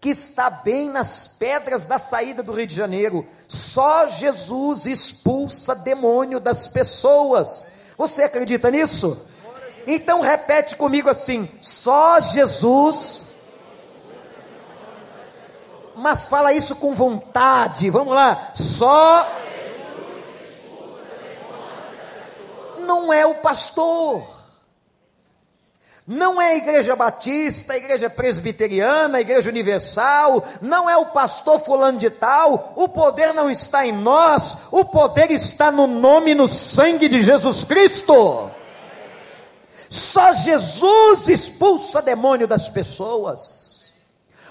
que 0.00 0.08
está 0.08 0.48
bem 0.48 0.88
nas 0.88 1.28
pedras 1.28 1.84
da 1.86 1.98
saída 1.98 2.42
do 2.42 2.52
Rio 2.52 2.66
de 2.66 2.74
Janeiro. 2.74 3.26
Só 3.46 4.06
Jesus 4.06 4.86
expulsa 4.86 5.74
demônio 5.74 6.40
das 6.40 6.66
pessoas. 6.66 7.74
Você 7.98 8.22
acredita 8.22 8.70
nisso? 8.70 9.26
Então 9.86 10.20
repete 10.20 10.74
comigo 10.74 11.10
assim: 11.10 11.48
só 11.60 12.18
Jesus 12.18 13.26
mas 16.00 16.26
fala 16.28 16.52
isso 16.52 16.74
com 16.76 16.94
vontade. 16.94 17.90
Vamos 17.90 18.14
lá, 18.14 18.52
só. 18.54 19.30
Não 22.78 23.12
é 23.12 23.26
o 23.26 23.34
pastor. 23.36 24.22
Não 26.06 26.42
é 26.42 26.52
a 26.52 26.56
igreja 26.56 26.96
batista, 26.96 27.74
a 27.74 27.76
igreja 27.76 28.10
presbiteriana, 28.10 29.18
a 29.18 29.20
igreja 29.20 29.48
universal, 29.48 30.44
não 30.60 30.90
é 30.90 30.96
o 30.96 31.06
pastor 31.06 31.60
fulano 31.60 31.98
de 31.98 32.10
tal, 32.10 32.72
o 32.74 32.88
poder 32.88 33.32
não 33.32 33.48
está 33.48 33.86
em 33.86 33.92
nós, 33.92 34.66
o 34.72 34.84
poder 34.84 35.30
está 35.30 35.70
no 35.70 35.86
nome 35.86 36.32
e 36.32 36.34
no 36.34 36.48
sangue 36.48 37.08
de 37.08 37.22
Jesus 37.22 37.64
Cristo. 37.64 38.50
Só 39.88 40.32
Jesus 40.32 41.28
expulsa 41.28 42.02
demônio 42.02 42.48
das 42.48 42.68
pessoas. 42.68 43.69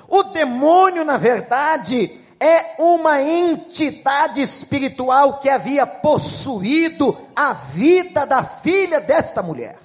O 0.10 0.24
demônio, 0.24 1.06
na 1.06 1.18
verdade, 1.18 2.20
é 2.39 2.82
uma 2.82 3.22
entidade 3.22 4.42
espiritual 4.42 5.39
que 5.39 5.48
havia 5.48 5.86
possuído 5.86 7.16
a 7.36 7.54
vida 7.54 8.25
da 8.25 8.44
filha 8.44 9.00
desta 9.00 9.44
mulher. 9.44 9.78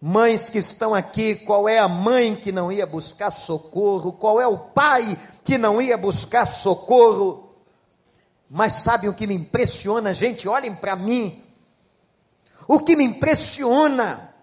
Mães 0.00 0.50
que 0.50 0.58
estão 0.58 0.94
aqui, 0.94 1.34
qual 1.34 1.66
é 1.66 1.78
a 1.78 1.88
mãe 1.88 2.36
que 2.36 2.52
não 2.52 2.70
ia 2.70 2.86
buscar 2.86 3.30
socorro? 3.30 4.12
Qual 4.12 4.38
é 4.38 4.46
o 4.46 4.58
pai 4.58 5.18
que 5.42 5.56
não 5.56 5.80
ia 5.80 5.96
buscar 5.96 6.44
socorro? 6.44 7.54
Mas 8.48 8.74
sabem 8.74 9.08
o 9.08 9.14
que 9.14 9.26
me 9.26 9.34
impressiona, 9.34 10.12
gente? 10.12 10.46
Olhem 10.46 10.74
para 10.74 10.94
mim. 10.94 11.42
O 12.68 12.78
que 12.78 12.94
me 12.94 13.02
impressiona 13.02 14.33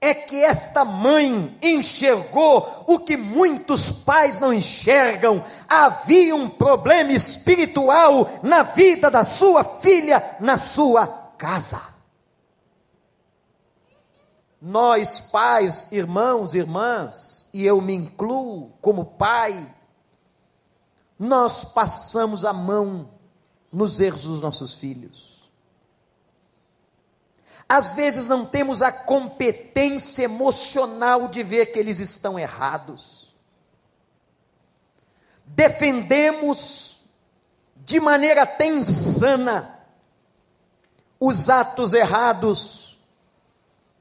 é 0.00 0.14
que 0.14 0.42
esta 0.42 0.82
mãe 0.82 1.58
enxergou 1.62 2.84
o 2.86 2.98
que 2.98 3.18
muitos 3.18 3.92
pais 3.92 4.40
não 4.40 4.52
enxergam. 4.52 5.44
Havia 5.68 6.34
um 6.34 6.48
problema 6.48 7.12
espiritual 7.12 8.40
na 8.42 8.62
vida 8.62 9.10
da 9.10 9.24
sua 9.24 9.62
filha, 9.62 10.36
na 10.40 10.56
sua 10.56 11.06
casa. 11.36 11.82
Nós, 14.60 15.20
pais, 15.20 15.92
irmãos, 15.92 16.54
irmãs, 16.54 17.48
e 17.52 17.66
eu 17.66 17.80
me 17.80 17.94
incluo 17.94 18.72
como 18.80 19.04
pai, 19.04 19.74
nós 21.18 21.62
passamos 21.64 22.44
a 22.44 22.52
mão 22.52 23.10
nos 23.70 24.00
erros 24.00 24.24
dos 24.24 24.40
nossos 24.40 24.74
filhos 24.74 25.29
às 27.70 27.92
vezes 27.92 28.26
não 28.26 28.44
temos 28.44 28.82
a 28.82 28.90
competência 28.90 30.24
emocional 30.24 31.28
de 31.28 31.40
ver 31.44 31.66
que 31.66 31.78
eles 31.78 32.00
estão 32.00 32.36
errados. 32.36 33.32
Defendemos 35.46 37.08
de 37.76 38.00
maneira 38.00 38.42
até 38.42 38.66
insana 38.66 39.78
os 41.20 41.48
atos 41.48 41.94
errados. 41.94 42.98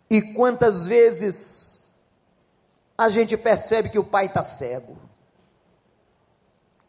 E 0.10 0.20
quantas 0.34 0.88
vezes 0.88 1.94
a 2.98 3.08
gente 3.08 3.38
percebe 3.38 3.90
que 3.90 4.00
o 4.00 4.04
pai 4.04 4.26
está 4.26 4.44
cego, 4.44 4.98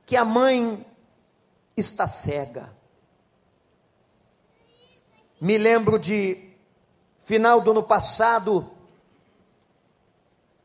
que 0.06 0.16
a 0.16 0.24
mãe 0.24 0.82
está 1.76 2.08
cega. 2.08 2.72
Me 5.38 5.58
lembro 5.58 5.98
de 5.98 6.49
final 7.30 7.60
do 7.60 7.70
ano 7.70 7.82
passado, 7.84 8.68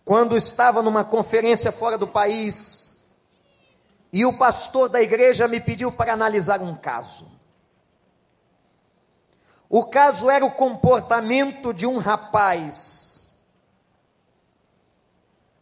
quando 0.03 0.35
estava 0.35 0.81
numa 0.81 1.05
conferência 1.05 1.71
fora 1.71 1.95
do 1.95 2.07
país, 2.07 3.05
e 4.11 4.25
o 4.25 4.35
pastor 4.35 4.89
da 4.89 4.99
igreja 4.99 5.47
me 5.47 5.59
pediu 5.59 5.91
para 5.91 6.13
analisar 6.13 6.63
um 6.63 6.75
caso. 6.75 7.31
O 9.69 9.85
caso 9.85 10.27
era 10.27 10.43
o 10.43 10.53
comportamento 10.53 11.71
de 11.71 11.85
um 11.85 11.99
rapaz 11.99 13.31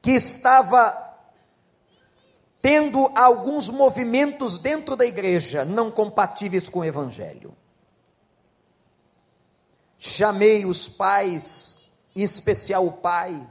que 0.02 0.12
estava 0.12 1.18
tendo 2.62 3.12
alguns 3.14 3.68
movimentos 3.68 4.58
dentro 4.58 4.96
da 4.96 5.06
igreja 5.06 5.66
não 5.66 5.92
compatíveis 5.92 6.70
com 6.70 6.80
o 6.80 6.86
evangelho 6.86 7.54
chamei 10.06 10.66
os 10.66 10.90
pais, 10.90 11.90
em 12.14 12.24
especial 12.24 12.86
o 12.86 12.92
pai, 12.92 13.50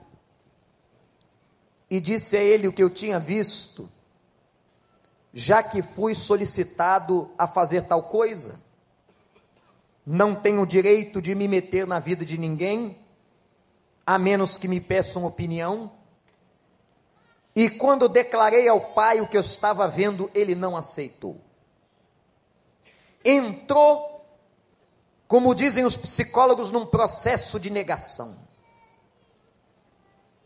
e 1.88 1.98
disse 1.98 2.36
a 2.36 2.42
ele 2.42 2.68
o 2.68 2.72
que 2.74 2.82
eu 2.82 2.90
tinha 2.90 3.18
visto, 3.18 3.90
já 5.32 5.62
que 5.62 5.80
fui 5.80 6.14
solicitado 6.14 7.30
a 7.38 7.46
fazer 7.46 7.86
tal 7.86 8.02
coisa. 8.02 8.60
Não 10.04 10.34
tenho 10.34 10.66
direito 10.66 11.22
de 11.22 11.34
me 11.34 11.48
meter 11.48 11.86
na 11.86 11.98
vida 11.98 12.22
de 12.22 12.36
ninguém, 12.36 12.98
a 14.04 14.18
menos 14.18 14.58
que 14.58 14.68
me 14.68 14.78
peçam 14.78 15.24
opinião. 15.24 15.90
E 17.56 17.70
quando 17.70 18.10
declarei 18.10 18.68
ao 18.68 18.92
pai 18.92 19.22
o 19.22 19.26
que 19.26 19.38
eu 19.38 19.40
estava 19.40 19.88
vendo, 19.88 20.30
ele 20.34 20.54
não 20.54 20.76
aceitou. 20.76 21.40
Entrou, 23.24 24.11
como 25.32 25.54
dizem 25.54 25.86
os 25.86 25.96
psicólogos, 25.96 26.70
num 26.70 26.84
processo 26.84 27.58
de 27.58 27.70
negação. 27.70 28.36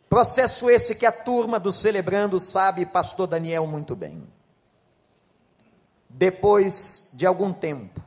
Processo 0.08 0.70
esse 0.70 0.94
que 0.94 1.04
a 1.04 1.10
turma 1.10 1.58
do 1.58 1.72
Celebrando 1.72 2.38
sabe, 2.38 2.86
pastor 2.86 3.26
Daniel, 3.26 3.66
muito 3.66 3.96
bem. 3.96 4.24
Depois 6.08 7.10
de 7.14 7.26
algum 7.26 7.52
tempo, 7.52 8.00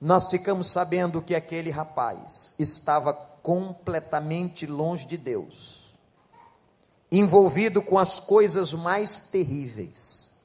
nós 0.00 0.30
ficamos 0.30 0.70
sabendo 0.70 1.20
que 1.20 1.34
aquele 1.34 1.72
rapaz 1.72 2.54
estava 2.56 3.12
completamente 3.12 4.64
longe 4.64 5.08
de 5.08 5.16
Deus, 5.16 5.98
envolvido 7.10 7.82
com 7.82 7.98
as 7.98 8.20
coisas 8.20 8.72
mais 8.72 9.22
terríveis. 9.22 10.35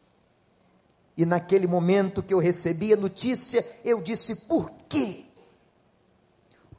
E 1.18 1.26
naquele 1.26 1.68
momento 1.68 2.24
que 2.24 2.34
eu 2.34 2.40
recebi 2.40 2.94
a 2.94 2.98
notícia, 2.98 3.66
eu 3.84 4.02
disse: 4.02 4.48
por 4.48 4.72
quê? 4.88 5.26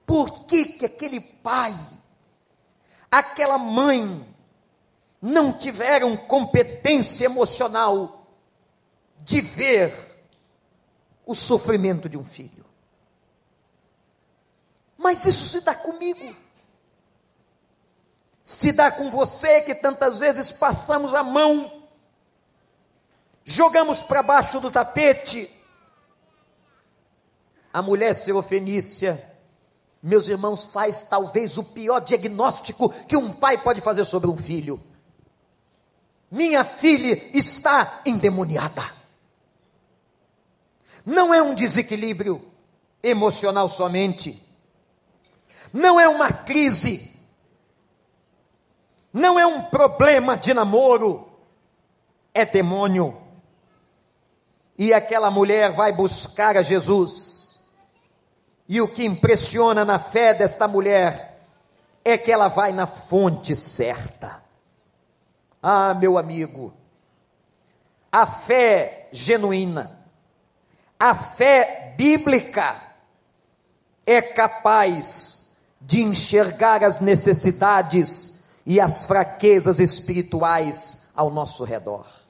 Por 0.06 0.44
que, 0.44 0.64
que 0.64 0.86
aquele 0.86 1.20
pai 1.20 1.74
aquela 3.12 3.58
mãe 3.58 4.26
não 5.20 5.52
tiveram 5.52 6.16
competência 6.16 7.26
emocional 7.26 8.26
de 9.18 9.42
ver 9.42 9.94
o 11.26 11.34
sofrimento 11.34 12.08
de 12.08 12.16
um 12.16 12.24
filho. 12.24 12.64
Mas 14.96 15.26
isso 15.26 15.46
se 15.46 15.60
dá 15.60 15.74
comigo. 15.74 16.34
Se 18.42 18.72
dá 18.72 18.90
com 18.90 19.10
você 19.10 19.60
que 19.60 19.74
tantas 19.74 20.18
vezes 20.18 20.50
passamos 20.50 21.14
a 21.14 21.22
mão, 21.22 21.81
jogamos 23.44 24.02
para 24.02 24.22
baixo 24.22 24.60
do 24.60 24.70
tapete. 24.70 25.50
A 27.72 27.80
mulher 27.80 28.14
serofenícia 28.14 29.32
meus 30.02 30.26
irmãos, 30.26 30.64
faz 30.64 31.04
talvez 31.04 31.56
o 31.56 31.62
pior 31.62 32.00
diagnóstico 32.00 32.90
que 33.06 33.16
um 33.16 33.32
pai 33.32 33.62
pode 33.62 33.80
fazer 33.80 34.04
sobre 34.04 34.28
um 34.28 34.36
filho. 34.36 34.82
Minha 36.28 36.64
filha 36.64 37.30
está 37.32 38.02
endemoniada. 38.04 38.82
Não 41.06 41.32
é 41.32 41.40
um 41.40 41.54
desequilíbrio 41.54 42.44
emocional 43.02 43.68
somente, 43.68 44.42
não 45.72 45.98
é 46.00 46.08
uma 46.08 46.32
crise, 46.32 47.10
não 49.12 49.38
é 49.38 49.46
um 49.46 49.62
problema 49.62 50.36
de 50.36 50.54
namoro, 50.54 51.28
é 52.34 52.44
demônio. 52.44 53.21
E 54.82 54.92
aquela 54.92 55.30
mulher 55.30 55.70
vai 55.70 55.92
buscar 55.92 56.56
a 56.56 56.62
Jesus 56.62 57.60
e 58.68 58.80
o 58.80 58.88
que 58.88 59.04
impressiona 59.04 59.84
na 59.84 60.00
fé 60.00 60.34
desta 60.34 60.66
mulher 60.66 61.40
é 62.04 62.18
que 62.18 62.32
ela 62.32 62.48
vai 62.48 62.72
na 62.72 62.84
fonte 62.84 63.54
certa. 63.54 64.42
Ah, 65.62 65.94
meu 65.94 66.18
amigo, 66.18 66.74
a 68.10 68.26
fé 68.26 69.08
genuína, 69.12 70.00
a 70.98 71.14
fé 71.14 71.94
bíblica 71.96 72.82
é 74.04 74.20
capaz 74.20 75.52
de 75.80 76.02
enxergar 76.02 76.82
as 76.82 76.98
necessidades 76.98 78.42
e 78.66 78.80
as 78.80 79.06
fraquezas 79.06 79.78
espirituais 79.78 81.08
ao 81.14 81.30
nosso 81.30 81.62
redor. 81.62 82.21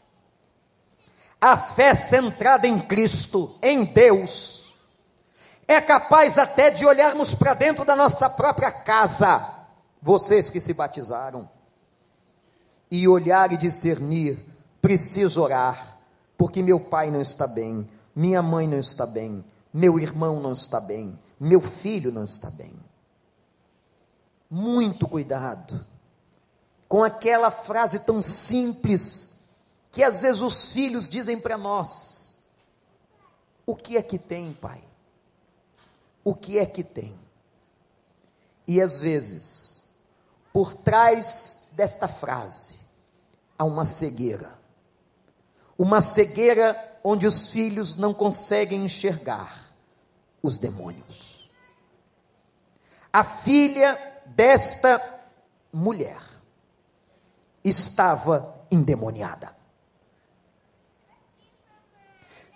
A 1.43 1.57
fé 1.57 1.93
centrada 1.93 2.69
em 2.69 2.81
Cristo, 2.81 3.59
em 3.61 3.85
Deus, 3.85 4.73
é 5.67 5.81
capaz 5.81 6.39
até 6.39 6.71
de 6.71 6.87
olharmos 6.87 7.35
para 7.35 7.53
dentro 7.53 7.85
da 7.85 7.97
nossa 7.97 8.31
própria 8.31 8.71
casa, 8.71 9.53
vocês 10.01 10.49
que 10.49 10.61
se 10.61 10.73
batizaram, 10.73 11.51
e 12.89 13.09
olhar 13.09 13.53
e 13.53 13.57
discernir: 13.57 14.39
preciso 14.81 15.43
orar, 15.43 15.99
porque 16.39 16.63
meu 16.63 16.79
pai 16.79 17.11
não 17.11 17.21
está 17.21 17.49
bem, 17.49 17.91
minha 18.15 18.41
mãe 18.41 18.69
não 18.69 18.79
está 18.79 19.05
bem, 19.05 19.45
meu 19.75 19.99
irmão 19.99 20.39
não 20.39 20.53
está 20.53 20.79
bem, 20.79 21.19
meu 21.41 21.61
filho 21.61 22.13
não 22.13 22.23
está 22.23 22.53
bem. 22.53 22.73
Muito 24.49 25.09
cuidado 25.09 25.85
com 26.87 27.03
aquela 27.03 27.51
frase 27.51 27.99
tão 27.99 28.23
simples 28.23 29.32
que 29.93 30.03
às 30.03 30.23
vezes 30.23 30.43
os 30.43 30.73
filhos 30.73 31.09
dizem 31.09 31.39
para 31.39 31.57
nós: 31.57 32.43
O 33.65 33.77
que 33.77 33.97
é 33.97 34.03
que 34.03 34.19
tem, 34.19 34.53
pai? 34.55 34.83
o 36.25 36.35
que 36.35 36.59
é 36.59 36.67
que 36.67 36.83
tem. 36.83 37.15
E 38.67 38.81
às 38.81 39.01
vezes, 39.01 39.89
por 40.53 40.75
trás 40.75 41.69
desta 41.73 42.07
frase, 42.07 42.79
há 43.59 43.65
uma 43.65 43.85
cegueira. 43.85 44.59
Uma 45.77 46.01
cegueira 46.01 46.99
onde 47.03 47.27
os 47.27 47.51
filhos 47.51 47.97
não 47.97 48.15
conseguem 48.15 48.85
enxergar 48.85 49.73
os 50.43 50.59
demônios. 50.59 51.51
A 53.13 53.25
filha 53.25 53.99
desta 54.27 55.03
mulher 55.73 56.21
estava 57.65 58.55
endemoniada. 58.71 59.55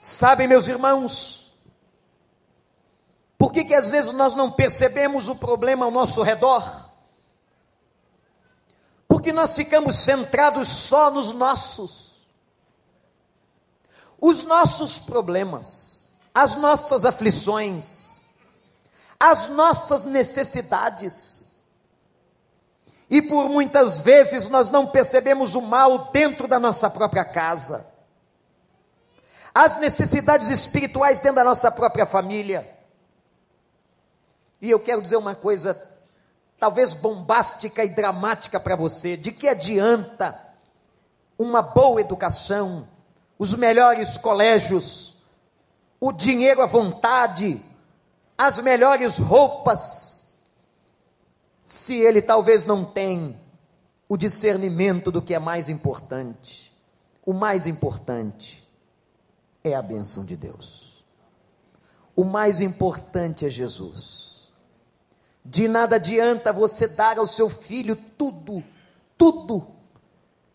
Sabem, 0.08 0.46
meus 0.46 0.68
irmãos, 0.68 1.52
por 3.36 3.50
que, 3.50 3.64
que 3.64 3.74
às 3.74 3.90
vezes 3.90 4.12
nós 4.12 4.36
não 4.36 4.52
percebemos 4.52 5.28
o 5.28 5.34
problema 5.34 5.84
ao 5.84 5.90
nosso 5.90 6.22
redor? 6.22 6.90
Porque 9.08 9.32
nós 9.32 9.56
ficamos 9.56 9.96
centrados 9.96 10.68
só 10.68 11.10
nos 11.10 11.32
nossos. 11.32 12.28
Os 14.20 14.44
nossos 14.44 14.96
problemas, 15.00 16.16
as 16.32 16.54
nossas 16.54 17.04
aflições, 17.04 18.20
as 19.18 19.48
nossas 19.48 20.04
necessidades. 20.04 21.52
E 23.10 23.20
por 23.20 23.48
muitas 23.48 23.98
vezes 23.98 24.48
nós 24.48 24.70
não 24.70 24.86
percebemos 24.86 25.56
o 25.56 25.62
mal 25.62 26.12
dentro 26.12 26.46
da 26.46 26.60
nossa 26.60 26.88
própria 26.88 27.24
casa, 27.24 27.95
as 29.56 29.74
necessidades 29.76 30.50
espirituais 30.50 31.18
dentro 31.18 31.36
da 31.36 31.44
nossa 31.44 31.70
própria 31.70 32.04
família 32.04 32.76
e 34.60 34.70
eu 34.70 34.78
quero 34.78 35.00
dizer 35.00 35.16
uma 35.16 35.34
coisa, 35.34 35.80
talvez 36.58 36.92
bombástica 36.92 37.82
e 37.82 37.88
dramática 37.88 38.60
para 38.60 38.76
você: 38.76 39.16
de 39.16 39.32
que 39.32 39.48
adianta 39.48 40.38
uma 41.38 41.62
boa 41.62 42.00
educação, 42.02 42.86
os 43.38 43.54
melhores 43.54 44.18
colégios, 44.18 45.16
o 45.98 46.12
dinheiro 46.12 46.60
à 46.60 46.66
vontade, 46.66 47.62
as 48.36 48.58
melhores 48.58 49.18
roupas, 49.18 50.34
se 51.62 51.96
ele 51.96 52.20
talvez 52.20 52.66
não 52.66 52.84
tem 52.84 53.40
o 54.06 54.18
discernimento 54.18 55.10
do 55.10 55.22
que 55.22 55.34
é 55.34 55.38
mais 55.38 55.70
importante? 55.70 56.74
O 57.24 57.32
mais 57.32 57.66
importante 57.66 58.65
é 59.70 59.74
a 59.74 59.82
bênção 59.82 60.24
de 60.24 60.36
Deus. 60.36 61.04
O 62.14 62.24
mais 62.24 62.60
importante 62.60 63.44
é 63.44 63.50
Jesus. 63.50 64.52
De 65.44 65.68
nada 65.68 65.96
adianta 65.96 66.52
você 66.52 66.88
dar 66.88 67.18
ao 67.18 67.26
seu 67.26 67.48
filho 67.48 67.96
tudo, 67.96 68.64
tudo, 69.18 69.66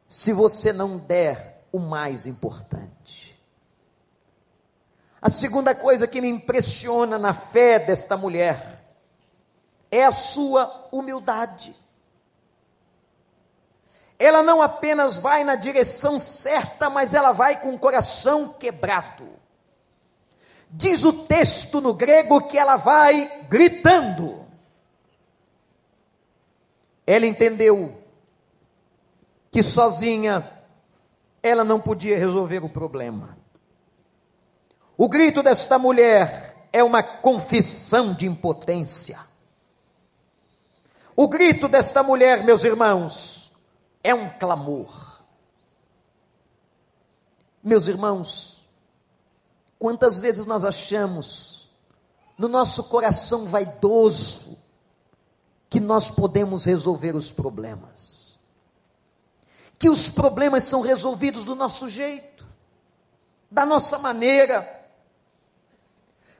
se 0.08 0.34
você 0.34 0.74
não 0.74 0.98
der 0.98 1.66
o 1.72 1.80
mais 1.80 2.26
importante. 2.26 3.40
A 5.22 5.30
segunda 5.30 5.76
coisa 5.76 6.08
que 6.08 6.20
me 6.20 6.28
impressiona 6.28 7.20
na 7.20 7.34
fé 7.34 7.80
desta 7.80 8.18
mulher 8.18 8.82
é 9.92 10.04
a 10.04 10.12
sua 10.12 10.90
humildade. 10.92 11.76
Ela 14.22 14.44
não 14.44 14.62
apenas 14.62 15.18
vai 15.18 15.44
na 15.44 15.56
direção 15.56 16.20
certa, 16.20 16.92
mas 16.92 17.12
ela 17.12 17.32
vai 17.32 17.60
com 17.60 17.74
o 17.74 17.80
coração 17.80 18.50
quebrado. 18.50 19.28
Diz 20.70 21.04
o 21.06 21.12
texto 21.24 21.82
no 21.82 21.92
grego 21.92 22.40
que 22.42 22.56
ela 22.56 22.76
vai 22.76 23.48
gritando. 23.50 24.46
Ela 27.06 27.26
entendeu 27.26 28.00
que 29.50 29.64
sozinha 29.64 30.48
ela 31.42 31.64
não 31.64 31.82
podia 31.82 32.16
resolver 32.16 32.64
o 32.64 32.70
problema. 32.70 33.36
O 34.96 35.10
grito 35.10 35.42
desta 35.42 35.80
mulher 35.80 36.68
é 36.72 36.84
uma 36.84 37.02
confissão 37.02 38.14
de 38.14 38.28
impotência. 38.28 39.18
O 41.16 41.28
grito 41.28 41.68
desta 41.68 42.04
mulher, 42.04 42.44
meus 42.44 42.64
irmãos, 42.64 43.41
é 44.04 44.14
um 44.14 44.30
clamor. 44.30 45.22
Meus 47.64 47.88
irmãos, 47.88 48.62
quantas 49.78 50.20
vezes 50.20 50.46
nós 50.46 50.66
achamos 50.66 51.70
no 52.38 52.48
nosso 52.48 52.86
coração 52.86 53.46
vaidoso 53.46 54.60
que 55.70 55.80
nós 55.80 56.10
podemos 56.10 56.66
resolver 56.66 57.16
os 57.16 57.32
problemas, 57.32 58.40
que 59.78 59.90
os 59.90 60.10
problemas 60.10 60.64
são 60.64 60.82
resolvidos 60.82 61.46
do 61.46 61.56
nosso 61.56 61.88
jeito, 61.88 62.48
da 63.50 63.66
nossa 63.66 63.98
maneira. 63.98 64.80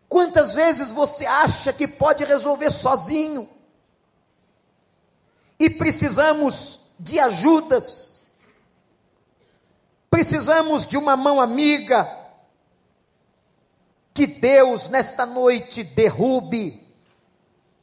Quantas 0.10 0.56
vezes 0.56 0.92
você 0.92 1.26
acha 1.26 1.72
que 1.72 1.88
pode 1.88 2.26
resolver 2.26 2.72
sozinho? 2.72 3.48
e 5.62 5.70
precisamos 5.70 6.81
de 7.02 7.20
ajudas, 7.20 8.24
precisamos 10.10 10.86
de 10.86 10.98
uma 10.98 11.18
mão 11.18 11.42
amiga. 11.42 12.20
Que 14.14 14.28
Deus 14.28 14.90
nesta 14.90 15.26
noite 15.26 15.84
derrube 15.84 16.86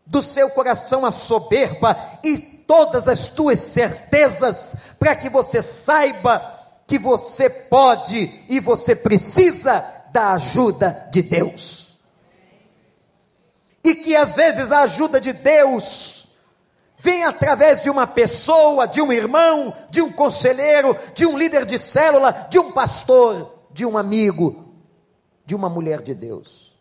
do 0.07 0.23
seu 0.23 0.51
coração 0.51 1.05
a 1.05 1.11
soberba 1.11 1.97
e 2.23 2.39
todas 2.39 3.09
as 3.09 3.29
tuas 3.29 3.59
certezas, 3.59 4.77
para 4.99 5.17
que 5.17 5.29
você 5.29 5.63
saiba 5.63 6.55
que 6.87 6.99
você 6.99 7.49
pode 7.49 8.45
e 8.49 8.61
você 8.61 8.95
precisa 8.95 9.85
da 10.13 10.35
ajuda 10.35 11.09
de 11.11 11.23
Deus. 11.23 11.99
E 13.83 13.95
que 13.95 14.15
às 14.15 14.35
vezes 14.35 14.71
a 14.71 14.83
ajuda 14.83 15.19
de 15.19 15.33
Deus 15.33 16.18
vem 16.99 17.25
através 17.25 17.81
de 17.81 17.89
uma 17.89 18.07
pessoa, 18.07 18.87
de 18.87 19.01
um 19.01 19.13
irmão, 19.13 19.75
de 19.89 20.03
um 20.03 20.13
conselheiro, 20.13 20.97
de 21.15 21.25
um 21.25 21.39
líder 21.39 21.65
de 21.65 21.79
célula, 21.79 22.49
de 22.51 22.59
um 22.59 22.73
pastor, 22.73 23.55
de 23.71 23.87
um 23.87 23.97
amigo, 23.97 24.75
de 25.47 25.55
uma 25.55 25.69
mulher 25.69 26.03
de 26.03 26.15
Deus. 26.15 26.77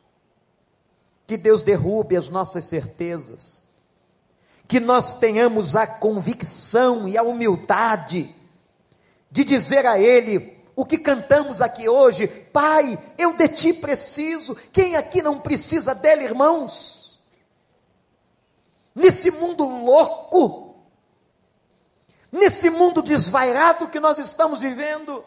Que 1.28 1.38
Deus 1.38 1.62
derrube 1.62 2.18
as 2.18 2.30
nossas 2.30 2.66
certezas, 2.66 3.64
que 4.68 4.80
nós 4.80 5.14
tenhamos 5.14 5.76
a 5.76 5.86
convicção 5.86 7.08
e 7.08 7.18
a 7.18 7.24
humildade 7.24 8.36
de 9.30 9.44
dizer 9.44 9.86
a 9.86 10.00
Ele, 10.00 10.58
o 10.76 10.86
que 10.86 10.98
cantamos 10.98 11.62
aqui 11.62 11.88
hoje, 11.88 12.28
Pai, 12.28 12.98
eu 13.18 13.34
de 13.34 13.48
Ti 13.48 13.74
preciso. 13.74 14.56
Quem 14.72 14.96
aqui 14.96 15.22
não 15.22 15.40
precisa 15.40 15.94
dele, 15.94 16.24
irmãos? 16.24 16.97
Nesse 18.98 19.30
mundo 19.30 19.64
louco, 19.64 20.76
nesse 22.32 22.68
mundo 22.68 23.04
desvairado 23.04 23.90
que 23.90 24.00
nós 24.00 24.18
estamos 24.18 24.60
vivendo? 24.60 25.24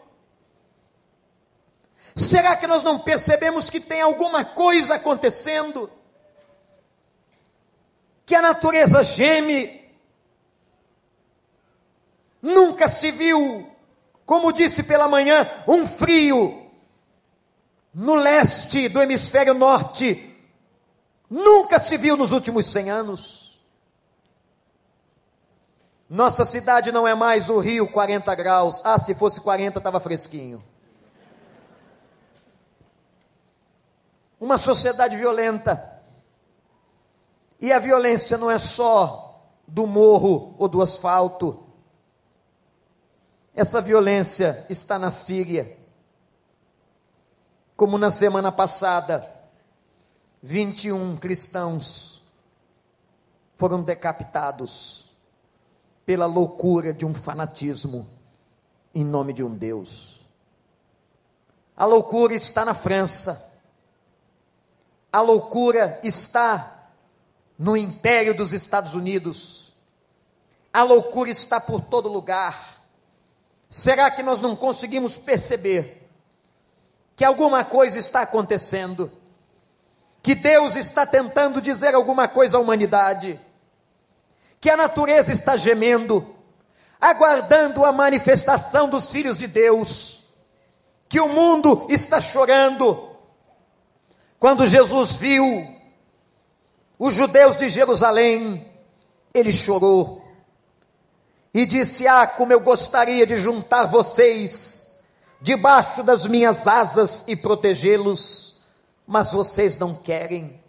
Será 2.13 2.57
que 2.57 2.67
nós 2.67 2.83
não 2.83 2.99
percebemos 2.99 3.69
que 3.69 3.79
tem 3.79 4.01
alguma 4.01 4.43
coisa 4.43 4.95
acontecendo? 4.95 5.89
Que 8.25 8.35
a 8.35 8.41
natureza 8.41 9.01
geme? 9.03 9.79
Nunca 12.41 12.89
se 12.89 13.09
viu, 13.09 13.71
como 14.25 14.51
disse 14.51 14.83
pela 14.83 15.07
manhã, 15.07 15.49
um 15.65 15.85
frio 15.85 16.69
no 17.93 18.15
leste 18.15 18.89
do 18.89 19.01
hemisfério 19.01 19.53
norte. 19.53 20.27
Nunca 21.29 21.79
se 21.79 21.95
viu 21.95 22.17
nos 22.17 22.33
últimos 22.33 22.69
100 22.69 22.89
anos. 22.89 23.40
Nossa 26.11 26.43
cidade 26.43 26.91
não 26.91 27.07
é 27.07 27.15
mais 27.15 27.49
o 27.49 27.57
Rio 27.57 27.89
40 27.89 28.35
graus. 28.35 28.81
Ah, 28.83 28.99
se 28.99 29.15
fosse 29.15 29.39
40 29.39 29.77
estava 29.77 29.97
fresquinho. 29.97 30.61
Uma 34.37 34.57
sociedade 34.57 35.15
violenta. 35.15 36.01
E 37.61 37.71
a 37.71 37.79
violência 37.79 38.37
não 38.37 38.51
é 38.51 38.57
só 38.59 39.41
do 39.65 39.87
morro 39.87 40.53
ou 40.59 40.67
do 40.67 40.81
asfalto. 40.81 41.65
Essa 43.55 43.79
violência 43.79 44.65
está 44.69 44.99
na 44.99 45.11
Síria. 45.11 45.77
Como 47.77 47.97
na 47.97 48.11
semana 48.11 48.51
passada, 48.51 49.33
21 50.43 51.15
cristãos 51.15 52.21
foram 53.55 53.81
decapitados 53.81 55.09
pela 56.05 56.25
loucura 56.25 56.93
de 56.93 57.05
um 57.05 57.13
fanatismo 57.13 58.07
em 58.93 59.03
nome 59.03 59.33
de 59.33 59.43
um 59.43 59.55
Deus. 59.55 60.19
A 61.75 61.85
loucura 61.85 62.33
está 62.33 62.65
na 62.65 62.73
França. 62.73 63.49
A 65.11 65.21
loucura 65.21 65.99
está 66.03 66.89
no 67.57 67.75
império 67.75 68.35
dos 68.35 68.53
Estados 68.53 68.93
Unidos. 68.93 69.73
A 70.73 70.83
loucura 70.83 71.29
está 71.29 71.59
por 71.59 71.81
todo 71.81 72.07
lugar. 72.07 72.81
Será 73.69 74.11
que 74.11 74.21
nós 74.21 74.41
não 74.41 74.55
conseguimos 74.55 75.17
perceber 75.17 76.09
que 77.15 77.23
alguma 77.23 77.63
coisa 77.63 77.99
está 77.99 78.21
acontecendo? 78.21 79.11
Que 80.21 80.35
Deus 80.35 80.75
está 80.75 81.05
tentando 81.05 81.61
dizer 81.61 81.95
alguma 81.95 82.27
coisa 82.27 82.57
à 82.57 82.59
humanidade? 82.59 83.39
Que 84.61 84.69
a 84.69 84.77
natureza 84.77 85.33
está 85.33 85.57
gemendo, 85.57 86.35
aguardando 86.99 87.83
a 87.83 87.91
manifestação 87.91 88.87
dos 88.87 89.09
filhos 89.09 89.39
de 89.39 89.47
Deus, 89.47 90.27
que 91.09 91.19
o 91.19 91.27
mundo 91.27 91.87
está 91.89 92.21
chorando. 92.21 93.09
Quando 94.39 94.67
Jesus 94.67 95.15
viu 95.15 95.67
os 96.99 97.15
judeus 97.15 97.57
de 97.57 97.67
Jerusalém, 97.69 98.71
ele 99.33 99.51
chorou 99.51 100.23
e 101.51 101.65
disse: 101.65 102.07
Ah, 102.07 102.27
como 102.27 102.53
eu 102.53 102.59
gostaria 102.59 103.25
de 103.25 103.37
juntar 103.37 103.87
vocês 103.87 105.01
debaixo 105.41 106.03
das 106.03 106.27
minhas 106.27 106.67
asas 106.67 107.23
e 107.27 107.35
protegê-los, 107.35 108.61
mas 109.07 109.31
vocês 109.31 109.75
não 109.75 109.95
querem. 109.95 110.61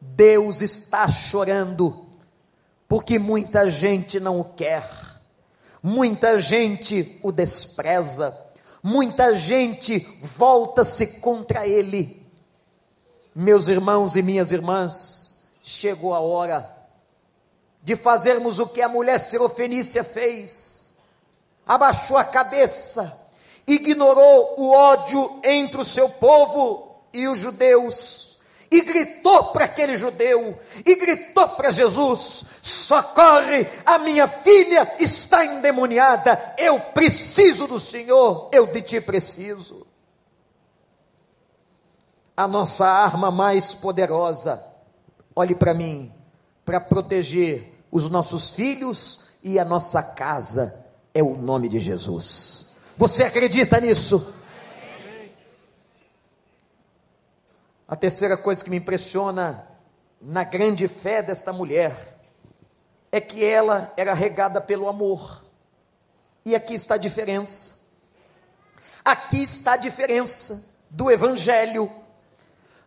Deus 0.00 0.62
está 0.62 1.08
chorando 1.08 1.99
porque 2.90 3.20
muita 3.20 3.70
gente 3.70 4.18
não 4.18 4.40
o 4.40 4.44
quer, 4.44 4.84
muita 5.80 6.40
gente 6.40 7.20
o 7.22 7.30
despreza, 7.30 8.36
muita 8.82 9.36
gente 9.36 10.00
volta-se 10.36 11.20
contra 11.20 11.68
ele. 11.68 12.26
Meus 13.32 13.68
irmãos 13.68 14.16
e 14.16 14.22
minhas 14.22 14.50
irmãs, 14.50 15.46
chegou 15.62 16.12
a 16.12 16.18
hora 16.18 16.68
de 17.80 17.94
fazermos 17.94 18.58
o 18.58 18.66
que 18.66 18.82
a 18.82 18.88
mulher 18.88 19.20
sirofenícia 19.20 20.02
fez, 20.02 20.96
abaixou 21.64 22.16
a 22.16 22.24
cabeça, 22.24 23.16
ignorou 23.68 24.56
o 24.58 24.72
ódio 24.72 25.38
entre 25.44 25.80
o 25.80 25.84
seu 25.84 26.08
povo 26.08 27.04
e 27.12 27.28
os 27.28 27.38
judeus 27.38 28.29
e 28.70 28.82
gritou 28.82 29.46
para 29.46 29.64
aquele 29.64 29.96
judeu, 29.96 30.58
e 30.86 30.94
gritou 30.94 31.48
para 31.48 31.72
Jesus: 31.72 32.44
socorre, 32.62 33.66
a 33.84 33.98
minha 33.98 34.28
filha 34.28 34.96
está 35.00 35.44
endemoniada, 35.44 36.54
eu 36.56 36.78
preciso 36.78 37.66
do 37.66 37.80
Senhor, 37.80 38.48
eu 38.52 38.66
de 38.66 38.80
ti 38.80 39.00
preciso. 39.00 39.86
A 42.36 42.46
nossa 42.46 42.86
arma 42.86 43.30
mais 43.30 43.74
poderosa, 43.74 44.62
olhe 45.34 45.54
para 45.54 45.74
mim, 45.74 46.12
para 46.64 46.80
proteger 46.80 47.74
os 47.90 48.08
nossos 48.08 48.54
filhos 48.54 49.26
e 49.42 49.58
a 49.58 49.64
nossa 49.64 50.02
casa, 50.02 50.86
é 51.12 51.22
o 51.22 51.36
nome 51.36 51.68
de 51.68 51.80
Jesus. 51.80 52.72
Você 52.96 53.24
acredita 53.24 53.80
nisso? 53.80 54.39
A 57.90 57.96
terceira 57.96 58.36
coisa 58.36 58.62
que 58.62 58.70
me 58.70 58.76
impressiona 58.76 59.66
na 60.20 60.44
grande 60.44 60.86
fé 60.86 61.24
desta 61.24 61.52
mulher 61.52 62.16
é 63.10 63.20
que 63.20 63.44
ela 63.44 63.92
era 63.96 64.14
regada 64.14 64.60
pelo 64.60 64.88
amor. 64.88 65.44
E 66.44 66.54
aqui 66.54 66.72
está 66.72 66.94
a 66.94 66.98
diferença. 66.98 67.80
Aqui 69.04 69.42
está 69.42 69.72
a 69.72 69.76
diferença 69.76 70.72
do 70.88 71.10
evangelho, 71.10 71.90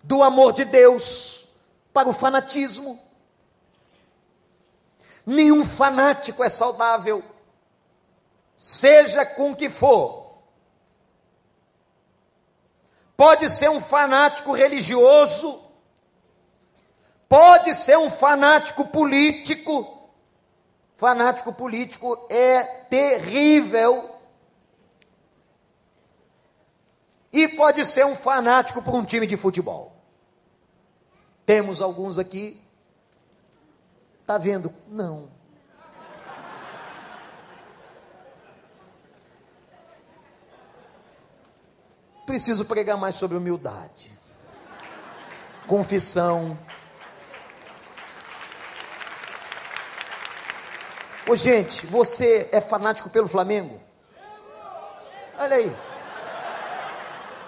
do 0.02 0.24
amor 0.24 0.54
de 0.54 0.64
Deus 0.64 1.50
para 1.92 2.08
o 2.08 2.14
fanatismo. 2.14 2.98
Nenhum 5.26 5.66
fanático 5.66 6.46
é 6.46 6.48
saudável. 6.48 7.22
seja 8.56 9.26
com 9.26 9.54
que 9.54 9.70
for. 9.70 10.23
Pode 13.24 13.50
ser 13.50 13.70
um 13.70 13.80
fanático 13.80 14.52
religioso, 14.52 15.64
pode 17.30 17.74
ser 17.74 17.98
um 17.98 18.10
fanático 18.10 18.86
político. 18.88 20.10
Fanático 20.98 21.54
político 21.54 22.28
é 22.30 22.66
terrível. 22.66 24.14
E 27.32 27.48
pode 27.48 27.86
ser 27.86 28.06
um 28.06 28.14
fanático 28.14 28.82
por 28.82 28.94
um 28.94 29.06
time 29.06 29.26
de 29.26 29.38
futebol. 29.38 29.96
Temos 31.46 31.82
alguns 31.82 32.18
aqui. 32.18 32.62
Tá 34.28 34.38
vendo? 34.38 34.74
Não. 34.86 35.30
Preciso 42.26 42.66
pregar 42.66 42.98
mais 42.98 43.16
sobre 43.16 43.38
humildade, 43.38 44.12
confissão. 45.68 46.58
Ô 51.30 51.36
gente, 51.36 51.86
você 51.86 52.50
é 52.52 52.62
fanático 52.62 53.10
pelo 53.10 53.28
Flamengo? 53.28 53.80
Olha 55.38 55.58
aí. 55.58 55.76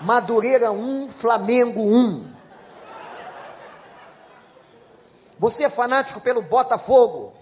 Madureira 0.01 0.71
1, 0.71 1.09
Flamengo 1.09 1.81
1. 1.81 2.35
Você 5.39 5.65
é 5.65 5.69
fanático 5.69 6.19
pelo 6.19 6.41
Botafogo? 6.41 7.33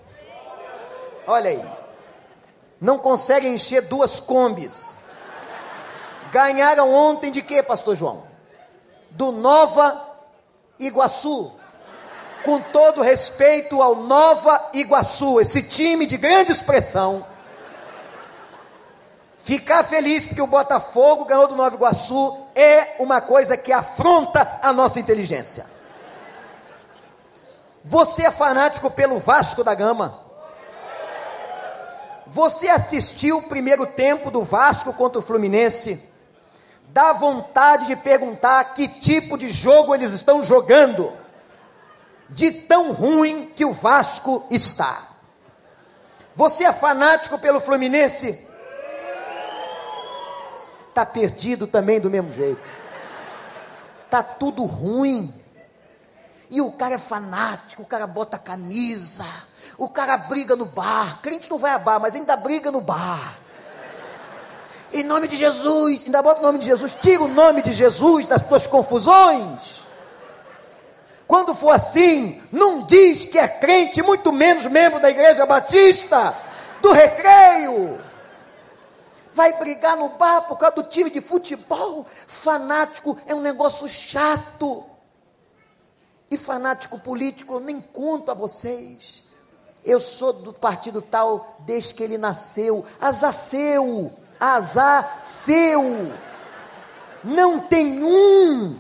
Olha 1.26 1.50
aí. 1.50 1.72
Não 2.80 2.98
consegue 2.98 3.48
encher 3.48 3.82
duas 3.84 4.20
combis. 4.20 4.96
Ganharam 6.34 6.92
ontem 6.92 7.30
de 7.30 7.44
quê, 7.44 7.62
pastor 7.62 7.96
João? 7.96 8.24
Do 9.12 9.32
Nova 9.32 10.02
Iguaçu. 10.80 11.52
Com 12.44 12.60
todo 12.60 13.04
respeito 13.04 13.84
ao 13.84 13.98
Nova 13.98 14.72
Iguaçu, 14.74 15.40
esse 15.40 15.62
time 15.62 16.08
de 16.08 16.18
grande 16.18 16.52
expressão. 16.52 17.24
Ficar 19.38 19.84
feliz 19.84 20.26
porque 20.26 20.42
o 20.42 20.48
Botafogo 20.48 21.26
ganhou 21.26 21.48
do 21.48 21.56
Nova 21.56 21.76
Iguaçu 21.76 22.48
é 22.56 22.96
uma 22.98 23.22
coisa 23.22 23.56
que 23.56 23.72
afronta 23.72 24.60
a 24.64 24.74
nossa 24.74 25.00
inteligência. 25.00 25.68
Você 27.84 28.26
é 28.26 28.32
fanático 28.32 28.90
pelo 28.90 29.20
Vasco 29.20 29.64
da 29.64 29.76
Gama? 29.76 30.20
Você 32.26 32.70
assistiu 32.70 33.38
o 33.38 33.44
primeiro 33.44 33.86
tempo 33.86 34.32
do 34.32 34.42
Vasco 34.42 34.92
contra 34.94 35.20
o 35.20 35.22
Fluminense? 35.22 36.12
Dá 36.94 37.12
vontade 37.12 37.88
de 37.88 37.96
perguntar 37.96 38.64
que 38.76 38.88
tipo 38.88 39.36
de 39.36 39.50
jogo 39.50 39.96
eles 39.96 40.14
estão 40.14 40.44
jogando, 40.44 41.12
de 42.30 42.52
tão 42.52 42.94
ruim 42.94 43.52
que 43.56 43.66
o 43.66 43.74
Vasco 43.74 44.46
está. 44.52 45.10
Você 46.36 46.64
é 46.64 46.72
fanático 46.72 47.40
pelo 47.40 47.60
Fluminense? 47.60 48.48
Está 50.90 51.04
perdido 51.04 51.66
também 51.66 52.00
do 52.00 52.12
mesmo 52.12 52.32
jeito. 52.32 52.70
Está 54.06 54.22
tudo 54.22 54.64
ruim. 54.64 55.34
E 56.52 56.62
o 56.62 56.72
cara 56.72 56.94
é 56.94 57.00
fanático, 57.00 57.82
o 57.82 57.88
cara 57.88 58.06
bota 58.06 58.38
camisa, 58.38 59.26
o 59.76 59.90
cara 59.90 60.16
briga 60.16 60.56
no 60.56 60.66
bar. 60.66 61.20
Crente 61.24 61.50
não 61.50 61.58
vai 61.58 61.72
a 61.72 61.80
bar, 61.80 62.00
mas 62.00 62.14
ainda 62.14 62.36
briga 62.36 62.70
no 62.70 62.82
bar 62.82 63.43
em 64.94 65.04
nome 65.04 65.28
de 65.28 65.36
Jesus, 65.36 66.04
ainda 66.06 66.22
bota 66.22 66.40
o 66.40 66.44
nome 66.44 66.60
de 66.60 66.66
Jesus, 66.66 66.96
tira 67.00 67.24
o 67.24 67.28
nome 67.28 67.62
de 67.62 67.74
Jesus 67.74 68.26
das 68.26 68.42
tuas 68.42 68.68
confusões. 68.68 69.82
Quando 71.26 71.56
for 71.56 71.72
assim, 71.72 72.42
não 72.52 72.86
diz 72.86 73.26
que 73.26 73.40
é 73.40 73.48
crente, 73.48 74.04
muito 74.04 74.32
menos 74.32 74.68
membro 74.68 75.00
da 75.00 75.10
igreja 75.10 75.46
batista, 75.46 76.38
do 76.82 76.92
recreio. 76.92 78.00
Vai 79.34 79.54
brigar 79.54 79.98
no 79.98 80.10
bar 80.10 80.42
por 80.42 80.60
causa 80.60 80.76
do 80.76 80.84
time 80.84 81.10
de 81.10 81.22
futebol. 81.22 82.06
Fanático 82.28 83.18
é 83.26 83.34
um 83.34 83.42
negócio 83.42 83.88
chato. 83.88 84.86
E 86.30 86.38
fanático 86.38 87.00
político, 87.00 87.56
eu 87.56 87.60
nem 87.60 87.82
conto 87.82 88.30
a 88.30 88.36
vocês. 88.36 89.24
Eu 89.84 90.00
sou 90.00 90.34
do 90.34 90.54
partido 90.54 91.02
tal 91.02 91.58
desde 91.62 91.96
que 91.96 92.04
ele 92.04 92.18
nasceu. 92.18 92.86
Azaceu 93.02 94.14
azar 94.44 95.20
seu. 95.22 96.12
Não 97.24 97.62
tem 97.62 98.04
um 98.04 98.80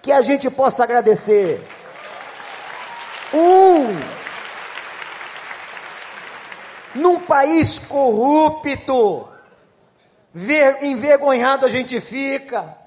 que 0.00 0.12
a 0.12 0.22
gente 0.22 0.48
possa 0.48 0.84
agradecer. 0.84 1.66
Um. 3.32 4.14
Num 6.94 7.20
país 7.20 7.80
corrupto, 7.80 9.28
ver, 10.32 10.84
envergonhado 10.84 11.66
a 11.66 11.68
gente 11.68 12.00
fica. 12.00 12.78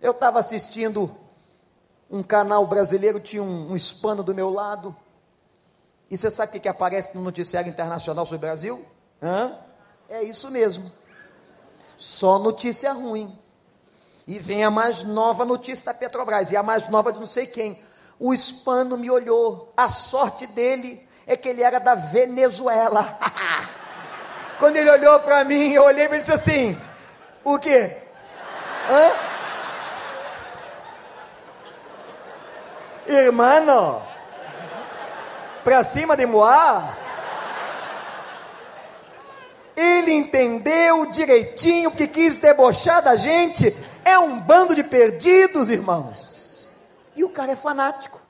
Eu 0.00 0.12
estava 0.12 0.38
assistindo 0.38 1.14
um 2.10 2.22
canal 2.22 2.66
brasileiro, 2.66 3.20
tinha 3.20 3.42
um, 3.42 3.72
um 3.72 3.76
hispano 3.76 4.22
do 4.22 4.34
meu 4.34 4.48
lado. 4.48 4.96
E 6.10 6.16
você 6.16 6.30
sabe 6.30 6.50
o 6.50 6.52
que, 6.52 6.60
que 6.60 6.68
aparece 6.68 7.14
no 7.14 7.22
noticiário 7.22 7.68
internacional 7.68 8.24
sobre 8.24 8.36
o 8.36 8.40
Brasil? 8.40 8.84
Hã? 9.22 9.58
É 10.08 10.22
isso 10.22 10.50
mesmo. 10.50 10.90
Só 11.96 12.38
notícia 12.38 12.92
ruim. 12.92 13.38
E 14.26 14.38
vem 14.38 14.64
a 14.64 14.70
mais 14.70 15.02
nova 15.02 15.44
notícia 15.44 15.86
da 15.86 15.94
Petrobras, 15.94 16.50
e 16.50 16.56
a 16.56 16.62
mais 16.62 16.88
nova 16.88 17.12
de 17.12 17.18
não 17.18 17.26
sei 17.26 17.46
quem. 17.46 17.78
O 18.18 18.32
hispano 18.32 18.96
me 18.96 19.10
olhou. 19.10 19.72
A 19.76 19.88
sorte 19.88 20.46
dele 20.46 21.06
é 21.26 21.36
que 21.36 21.48
ele 21.48 21.62
era 21.62 21.78
da 21.78 21.94
Venezuela. 21.94 23.18
Quando 24.58 24.76
ele 24.76 24.90
olhou 24.90 25.20
para 25.20 25.44
mim, 25.44 25.72
eu 25.72 25.84
olhei 25.84 26.06
e 26.06 26.18
disse 26.18 26.32
assim: 26.32 26.80
O 27.42 27.58
quê? 27.58 27.98
Hã? 28.90 29.34
Irmão, 33.06 34.02
para 35.62 35.84
cima 35.84 36.16
de 36.16 36.24
Moá? 36.24 37.03
Ele 39.76 40.12
entendeu 40.12 41.06
direitinho 41.06 41.90
que 41.90 42.06
quis 42.06 42.36
debochar 42.36 43.02
da 43.02 43.16
gente. 43.16 43.76
É 44.04 44.18
um 44.18 44.40
bando 44.40 44.74
de 44.74 44.84
perdidos, 44.84 45.68
irmãos. 45.68 46.72
E 47.16 47.24
o 47.24 47.28
cara 47.28 47.52
é 47.52 47.56
fanático. 47.56 48.22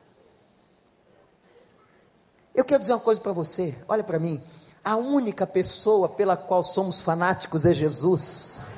Eu 2.55 2.65
quero 2.65 2.81
dizer 2.81 2.93
uma 2.93 3.01
coisa 3.01 3.21
para 3.21 3.33
você. 3.33 3.75
Olha 3.89 4.05
para 4.05 4.19
mim. 4.19 4.43
A 4.85 4.97
única 4.97 5.47
pessoa 5.47 6.09
pela 6.09 6.37
qual 6.37 6.63
somos 6.63 7.01
fanáticos 7.01 7.65
é 7.65 7.75
Jesus. 7.75 8.69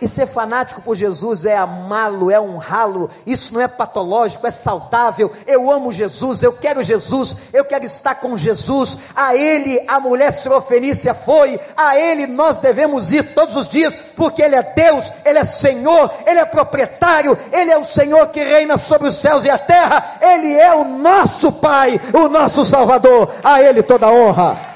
E 0.00 0.08
ser 0.08 0.26
fanático 0.26 0.82
por 0.82 0.96
Jesus 0.96 1.44
é 1.44 1.56
amá-lo, 1.56 2.30
é 2.30 2.40
honrá-lo. 2.40 3.08
Isso 3.26 3.54
não 3.54 3.60
é 3.60 3.68
patológico, 3.68 4.46
é 4.46 4.50
saudável. 4.50 5.30
Eu 5.46 5.70
amo 5.70 5.92
Jesus, 5.92 6.42
eu 6.42 6.52
quero 6.52 6.82
Jesus, 6.82 7.36
eu 7.52 7.64
quero 7.64 7.84
estar 7.84 8.16
com 8.16 8.36
Jesus. 8.36 8.98
A 9.14 9.34
Ele 9.34 9.82
a 9.88 10.00
mulher 10.00 10.32
Sirofenícia 10.32 11.14
foi, 11.14 11.58
a 11.76 11.98
Ele 11.98 12.26
nós 12.26 12.58
devemos 12.58 13.12
ir 13.12 13.34
todos 13.34 13.56
os 13.56 13.68
dias, 13.68 13.96
porque 14.16 14.42
Ele 14.42 14.56
é 14.56 14.62
Deus, 14.62 15.12
Ele 15.24 15.38
é 15.38 15.44
Senhor, 15.44 16.10
Ele 16.26 16.40
é 16.40 16.44
proprietário, 16.44 17.38
Ele 17.52 17.70
é 17.70 17.78
o 17.78 17.84
Senhor 17.84 18.26
que 18.28 18.42
reina 18.42 18.76
sobre 18.76 19.08
os 19.08 19.16
céus 19.16 19.44
e 19.44 19.50
a 19.50 19.58
terra. 19.58 20.18
Ele 20.20 20.52
é 20.54 20.74
o 20.74 20.84
nosso 20.84 21.52
Pai, 21.52 22.00
o 22.12 22.28
nosso 22.28 22.64
Salvador. 22.64 23.32
A 23.42 23.62
Ele 23.62 23.82
toda 23.82 24.10
honra. 24.10 24.73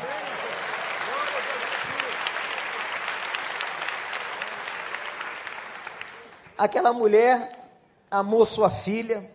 Aquela 6.59 6.93
mulher 6.93 7.71
amou 8.11 8.45
sua 8.45 8.69
filha. 8.69 9.31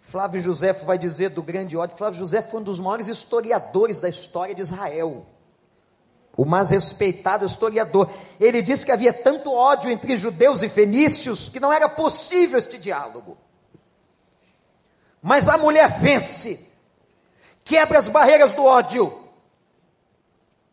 Flávio 0.00 0.42
José 0.42 0.74
vai 0.74 0.98
dizer 0.98 1.30
do 1.30 1.42
grande 1.42 1.74
ódio. 1.78 1.96
Flávio 1.96 2.18
José 2.18 2.42
foi 2.42 2.60
um 2.60 2.62
dos 2.62 2.78
maiores 2.78 3.06
historiadores 3.06 3.98
da 3.98 4.10
história 4.10 4.54
de 4.54 4.60
Israel. 4.60 5.24
O 6.36 6.44
mais 6.44 6.68
respeitado 6.68 7.46
historiador. 7.46 8.10
Ele 8.38 8.60
disse 8.60 8.84
que 8.84 8.92
havia 8.92 9.14
tanto 9.14 9.50
ódio 9.50 9.90
entre 9.90 10.14
judeus 10.14 10.62
e 10.62 10.68
fenícios 10.68 11.48
que 11.48 11.58
não 11.58 11.72
era 11.72 11.88
possível 11.88 12.58
este 12.58 12.78
diálogo. 12.78 13.38
Mas 15.22 15.48
a 15.48 15.56
mulher 15.56 15.88
vence, 16.00 16.68
quebra 17.64 17.98
as 17.98 18.08
barreiras 18.08 18.52
do 18.52 18.64
ódio 18.64 19.26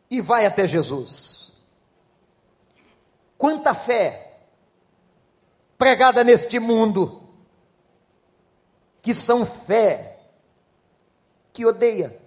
e 0.10 0.20
vai 0.20 0.46
até 0.46 0.68
Jesus. 0.68 1.54
Quanta 3.38 3.74
fé 3.74 4.29
pregada 5.80 6.26
neste 6.26 6.60
mundo, 6.60 7.24
que 9.02 9.14
são 9.14 9.46
fé 9.46 10.20
que 11.54 11.66
odeia. 11.66 12.22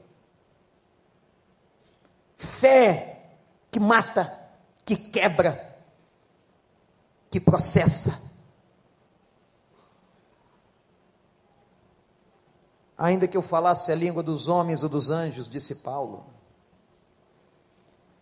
Fé 2.38 3.36
que 3.70 3.78
mata, 3.78 4.36
que 4.84 4.96
quebra, 4.96 5.78
que 7.30 7.38
processa. 7.38 8.22
Ainda 12.96 13.28
que 13.28 13.36
eu 13.36 13.42
falasse 13.42 13.92
a 13.92 13.94
língua 13.94 14.22
dos 14.22 14.48
homens 14.48 14.82
ou 14.82 14.88
dos 14.88 15.10
anjos, 15.10 15.48
disse 15.48 15.74
Paulo, 15.76 16.24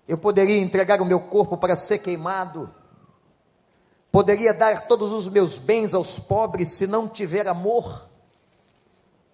eu 0.09 0.19
poderia 0.19 0.59
entregar 0.59 1.01
o 1.01 1.05
meu 1.05 1.21
corpo 1.21 1.57
para 1.57 1.77
ser 1.77 1.99
queimado, 1.99 2.75
poderia 4.11 4.53
dar 4.53 4.87
todos 4.87 5.13
os 5.13 5.29
meus 5.29 5.59
bens 5.59 5.95
aos 5.95 6.19
pobres, 6.19 6.71
se 6.71 6.87
não 6.87 7.09
tiver 7.09 7.47
amor, 7.49 8.09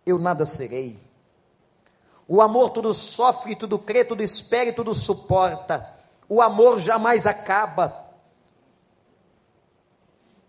eu 0.04 0.18
nada 0.18 0.46
serei. 0.46 0.98
O 2.28 2.42
amor 2.42 2.70
tudo 2.70 2.92
sofre, 2.92 3.54
tudo 3.54 3.78
crê, 3.78 4.04
tudo 4.04 4.22
espera 4.22 4.70
e 4.70 4.72
tudo 4.72 4.92
suporta. 4.92 5.88
O 6.28 6.42
amor 6.42 6.78
jamais 6.78 7.26
acaba. 7.26 8.04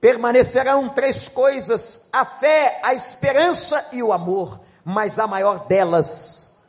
Permanecerão 0.02 0.90
três 0.90 1.28
coisas: 1.28 2.10
a 2.12 2.26
fé, 2.26 2.82
a 2.84 2.94
esperança 2.94 3.90
e 3.94 4.02
o 4.02 4.12
amor 4.12 4.60
mas 4.90 5.20
a 5.20 5.28
maior 5.28 5.68
delas, 5.68 6.64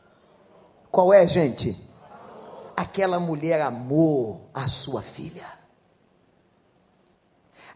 qual 0.91 1.13
é, 1.13 1.25
gente? 1.25 1.81
Aquela 2.75 3.17
mulher 3.17 3.61
amou 3.61 4.49
a 4.53 4.67
sua 4.67 5.01
filha. 5.01 5.47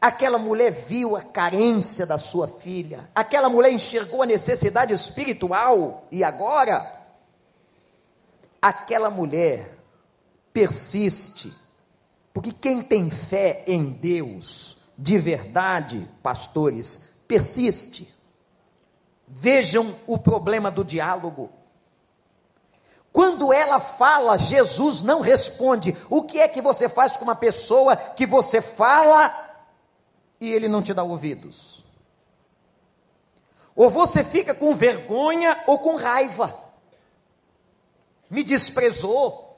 Aquela 0.04 0.38
mulher 0.38 0.70
viu 0.70 1.16
a 1.16 1.22
carência 1.22 2.06
da 2.06 2.18
sua 2.18 2.46
filha. 2.46 3.10
Aquela 3.16 3.48
mulher 3.48 3.72
enxergou 3.72 4.22
a 4.22 4.26
necessidade 4.26 4.94
espiritual. 4.94 6.06
E 6.12 6.26
agora, 6.26 6.92
aquela 8.62 9.10
mulher 9.10 9.78
persiste. 10.52 11.54
Porque 12.34 12.52
quem 12.52 12.84
tem 12.84 13.10
fé 13.10 13.64
em 13.66 13.92
Deus, 13.92 14.80
de 14.98 15.18
verdade, 15.18 16.06
pastores, 16.22 17.16
persiste. 17.26 18.14
Vejam 19.26 19.96
o 20.06 20.18
problema 20.18 20.70
do 20.70 20.84
diálogo. 20.84 21.50
Quando 23.14 23.54
ela 23.54 23.80
fala, 23.80 24.38
Jesus 24.38 25.02
não 25.02 25.22
responde. 25.22 25.96
O 26.10 26.24
que 26.24 26.42
é 26.42 26.48
que 26.50 26.62
você 26.62 26.90
faz 26.90 27.16
com 27.16 27.24
uma 27.24 27.36
pessoa 27.36 27.96
que 27.96 28.26
você 28.26 28.62
fala 28.62 29.53
e 30.44 30.52
ele 30.52 30.68
não 30.68 30.84
te 30.84 30.94
dá 30.94 31.04
ouvidos? 31.04 31.86
Ou 33.74 33.90
você 33.90 34.26
fica 34.26 34.54
com 34.54 34.76
vergonha 34.76 35.64
ou 35.66 35.80
com 35.80 35.96
raiva. 35.96 36.54
Me 38.30 38.44
desprezou. 38.44 39.58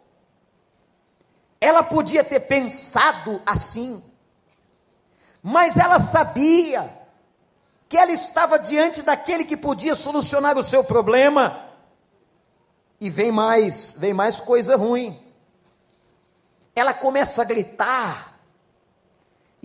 Ela 1.59 1.81
podia 1.81 2.23
ter 2.23 2.41
pensado 2.41 3.41
assim, 3.47 4.03
mas 5.41 5.75
ela 5.75 5.99
sabia 5.99 6.95
que 7.89 7.97
ela 7.97 8.11
estava 8.11 8.59
diante 8.59 9.01
daquele 9.01 9.43
que 9.43 9.57
podia 9.57 9.95
solucionar 9.95 10.55
o 10.55 10.61
seu 10.61 10.83
problema. 10.83 11.67
E 12.99 13.09
vem 13.09 13.31
mais, 13.31 13.95
vem 13.97 14.13
mais 14.13 14.39
coisa 14.39 14.75
ruim. 14.75 15.19
Ela 16.75 16.93
começa 16.93 17.41
a 17.41 17.45
gritar, 17.45 18.34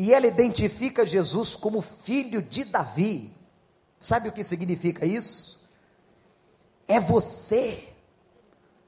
e 0.00 0.14
ela 0.14 0.26
identifica 0.26 1.04
Jesus 1.04 1.54
como 1.54 1.82
filho 1.82 2.40
de 2.40 2.64
Davi. 2.64 3.36
Sabe 4.00 4.30
o 4.30 4.32
que 4.32 4.42
significa 4.42 5.04
isso? 5.04 5.60
É 6.88 6.98
você, 6.98 7.84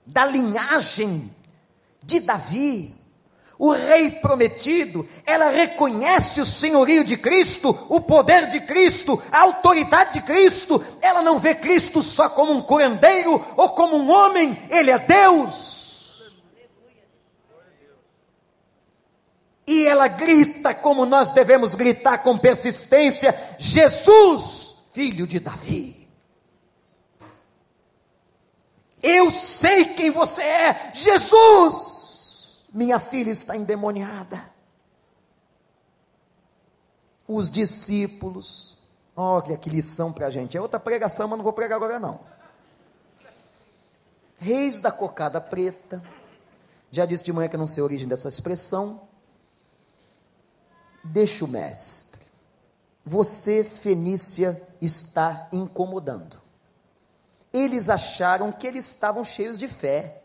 da 0.06 0.24
linhagem 0.24 1.30
de 2.02 2.18
Davi, 2.18 2.94
o 3.58 3.72
rei 3.72 4.10
prometido, 4.10 5.06
ela 5.26 5.50
reconhece 5.50 6.40
o 6.40 6.46
senhorio 6.46 7.04
de 7.04 7.18
Cristo, 7.18 7.78
o 7.90 8.00
poder 8.00 8.48
de 8.48 8.60
Cristo, 8.60 9.22
a 9.30 9.40
autoridade 9.42 10.14
de 10.14 10.22
Cristo. 10.22 10.82
Ela 11.02 11.20
não 11.20 11.38
vê 11.38 11.54
Cristo 11.54 12.00
só 12.00 12.30
como 12.30 12.54
um 12.54 12.62
curandeiro 12.62 13.32
ou 13.54 13.68
como 13.68 13.98
um 13.98 14.10
homem, 14.10 14.58
ele 14.70 14.90
é 14.90 14.98
Deus. 14.98 15.81
E 19.66 19.86
ela 19.86 20.08
grita 20.08 20.74
como 20.74 21.06
nós 21.06 21.30
devemos 21.30 21.74
gritar 21.74 22.18
com 22.18 22.36
persistência: 22.36 23.34
Jesus, 23.58 24.76
filho 24.92 25.26
de 25.26 25.38
Davi. 25.38 26.08
Eu 29.02 29.30
sei 29.30 29.86
quem 29.86 30.10
você 30.10 30.42
é, 30.42 30.92
Jesus 30.94 32.02
minha 32.72 32.98
filha 32.98 33.30
está 33.30 33.56
endemoniada. 33.56 34.42
Os 37.28 37.50
discípulos, 37.50 38.78
olha 39.14 39.56
que 39.56 39.68
lição 39.68 40.12
para 40.12 40.26
a 40.26 40.30
gente. 40.30 40.56
É 40.56 40.60
outra 40.60 40.80
pregação, 40.80 41.28
mas 41.28 41.36
não 41.36 41.44
vou 41.44 41.52
pregar 41.52 41.76
agora 41.76 41.98
não. 42.00 42.20
Reis 44.38 44.78
da 44.78 44.90
cocada 44.90 45.40
preta, 45.40 46.02
já 46.90 47.04
disse 47.06 47.22
de 47.22 47.32
manhã 47.32 47.48
que 47.48 47.54
eu 47.54 47.60
não 47.60 47.66
sei 47.66 47.80
a 47.80 47.84
origem 47.84 48.08
dessa 48.08 48.28
expressão. 48.28 49.02
Deixa 51.04 51.44
o 51.44 51.48
mestre. 51.48 52.20
Você, 53.04 53.64
Fenícia, 53.64 54.60
está 54.80 55.48
incomodando. 55.52 56.40
Eles 57.52 57.88
acharam 57.88 58.52
que 58.52 58.66
eles 58.66 58.86
estavam 58.86 59.24
cheios 59.24 59.58
de 59.58 59.68
fé. 59.68 60.22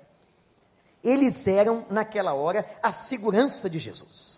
Eles 1.03 1.47
eram, 1.47 1.85
naquela 1.89 2.33
hora, 2.33 2.65
a 2.81 2.91
segurança 2.91 3.69
de 3.69 3.79
Jesus. 3.79 4.37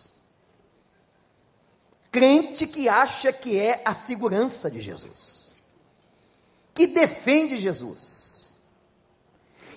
Crente 2.12 2.66
que 2.66 2.90
acha 2.90 3.32
que 3.32 3.60
é 3.60 3.82
a 3.86 3.94
segurança 3.94 4.70
de 4.70 4.82
Jesus, 4.82 5.54
que 6.74 6.88
defende 6.88 7.56
Jesus, 7.56 8.58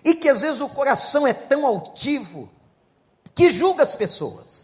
e 0.03 0.15
que 0.15 0.29
às 0.29 0.41
vezes 0.41 0.61
o 0.63 0.69
coração 0.69 1.27
é 1.27 1.35
tão 1.35 1.67
altivo 1.67 2.51
que 3.35 3.51
julga 3.51 3.83
as 3.83 3.95
pessoas. 3.95 4.62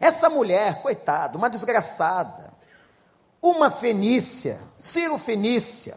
Essa 0.00 0.30
mulher, 0.30 0.82
coitada, 0.82 1.36
uma 1.36 1.50
desgraçada, 1.50 2.52
uma 3.42 3.70
fenícia, 3.70 4.60
Ciro 4.76 5.18
Fenícia, 5.18 5.96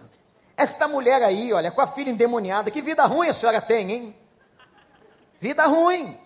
esta 0.55 0.87
mulher 0.87 1.23
aí, 1.23 1.51
olha, 1.53 1.71
com 1.71 1.81
a 1.81 1.87
filha 1.87 2.11
endemoniada, 2.11 2.69
que 2.69 2.81
vida 2.81 3.05
ruim 3.05 3.27
a 3.27 3.33
senhora 3.33 3.61
tem, 3.61 3.91
hein? 3.91 4.15
Vida 5.39 5.65
ruim. 5.65 6.17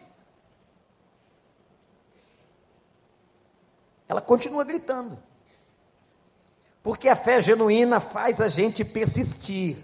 Ela 4.07 4.19
continua 4.19 4.63
gritando. 4.63 5.17
Porque 6.83 7.07
a 7.09 7.15
fé 7.15 7.41
genuína 7.41 7.99
faz 7.99 8.41
a 8.41 8.49
gente 8.49 8.83
persistir. 8.83 9.77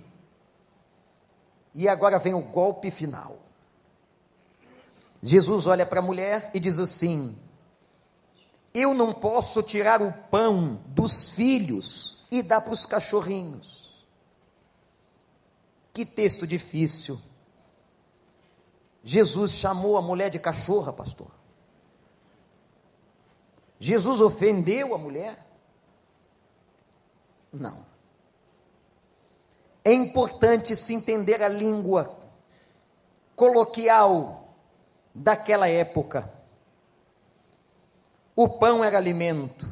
E 1.74 1.88
agora 1.88 2.20
vem 2.20 2.34
o 2.34 2.42
golpe 2.42 2.92
final. 2.92 3.40
Jesus 5.24 5.66
olha 5.66 5.86
para 5.86 6.00
a 6.00 6.04
mulher 6.04 6.52
e 6.54 6.60
diz 6.60 6.78
assim: 6.78 7.38
Eu 8.74 8.94
não 8.94 9.14
posso 9.14 9.62
tirar 9.62 10.02
o 10.02 10.14
pão 10.30 10.82
dos 10.88 11.32
filhos 11.32 12.26
e 12.32 12.42
dar 12.42 12.62
para 12.62 12.74
os 12.74 12.86
cachorrinhos. 12.86 14.08
Que 15.94 16.06
texto 16.06 16.48
difícil. 16.48 17.20
Jesus 19.04 19.54
chamou 19.54 19.98
a 19.98 20.02
mulher 20.02 20.30
de 20.30 20.40
cachorra, 20.40 20.94
pastor. 20.94 21.32
Jesus 23.80 24.22
ofendeu 24.22 24.94
a 24.94 24.98
mulher? 24.98 25.46
Não. 27.52 27.86
É 29.84 29.92
importante 29.92 30.76
se 30.76 30.94
entender 30.94 31.42
a 31.42 31.50
língua 31.50 32.16
coloquial 33.36 34.56
daquela 35.14 35.68
época. 35.68 36.32
O 38.36 38.48
pão 38.48 38.84
era 38.84 38.98
alimento. 38.98 39.68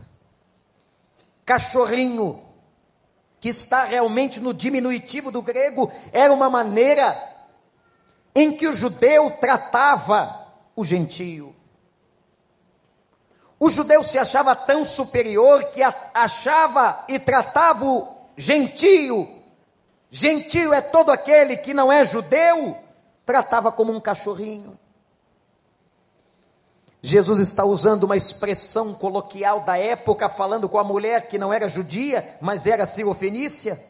Cachorrinho, 1.45 2.43
que 3.39 3.49
está 3.49 3.83
realmente 3.83 4.39
no 4.39 4.53
diminutivo 4.53 5.31
do 5.31 5.41
grego, 5.41 5.91
era 6.11 6.31
uma 6.33 6.49
maneira 6.49 7.17
em 8.35 8.51
que 8.55 8.67
o 8.67 8.73
judeu 8.73 9.31
tratava 9.39 10.47
o 10.75 10.83
gentio. 10.83 11.55
O 13.59 13.69
judeu 13.69 14.03
se 14.03 14.17
achava 14.17 14.55
tão 14.55 14.85
superior 14.85 15.65
que 15.65 15.81
achava 16.13 17.03
e 17.09 17.19
tratava 17.19 17.85
o 17.85 18.07
gentio. 18.37 19.27
Gentio 20.09 20.73
é 20.73 20.81
todo 20.81 21.11
aquele 21.11 21.57
que 21.57 21.73
não 21.73 21.91
é 21.91 22.05
judeu, 22.05 22.77
tratava 23.25 23.71
como 23.71 23.91
um 23.91 23.99
cachorrinho. 23.99 24.79
Jesus 27.01 27.39
está 27.39 27.63
usando 27.63 28.03
uma 28.03 28.17
expressão 28.17 28.93
coloquial 28.93 29.61
da 29.61 29.77
época, 29.77 30.27
falando 30.27 30.67
com 30.67 30.77
a 30.77 30.83
mulher 30.83 31.27
que 31.27 31.37
não 31.37 31.53
era 31.53 31.69
judia, 31.69 32.37
mas 32.41 32.65
era 32.65 32.85
sirofenícia. 32.85 33.81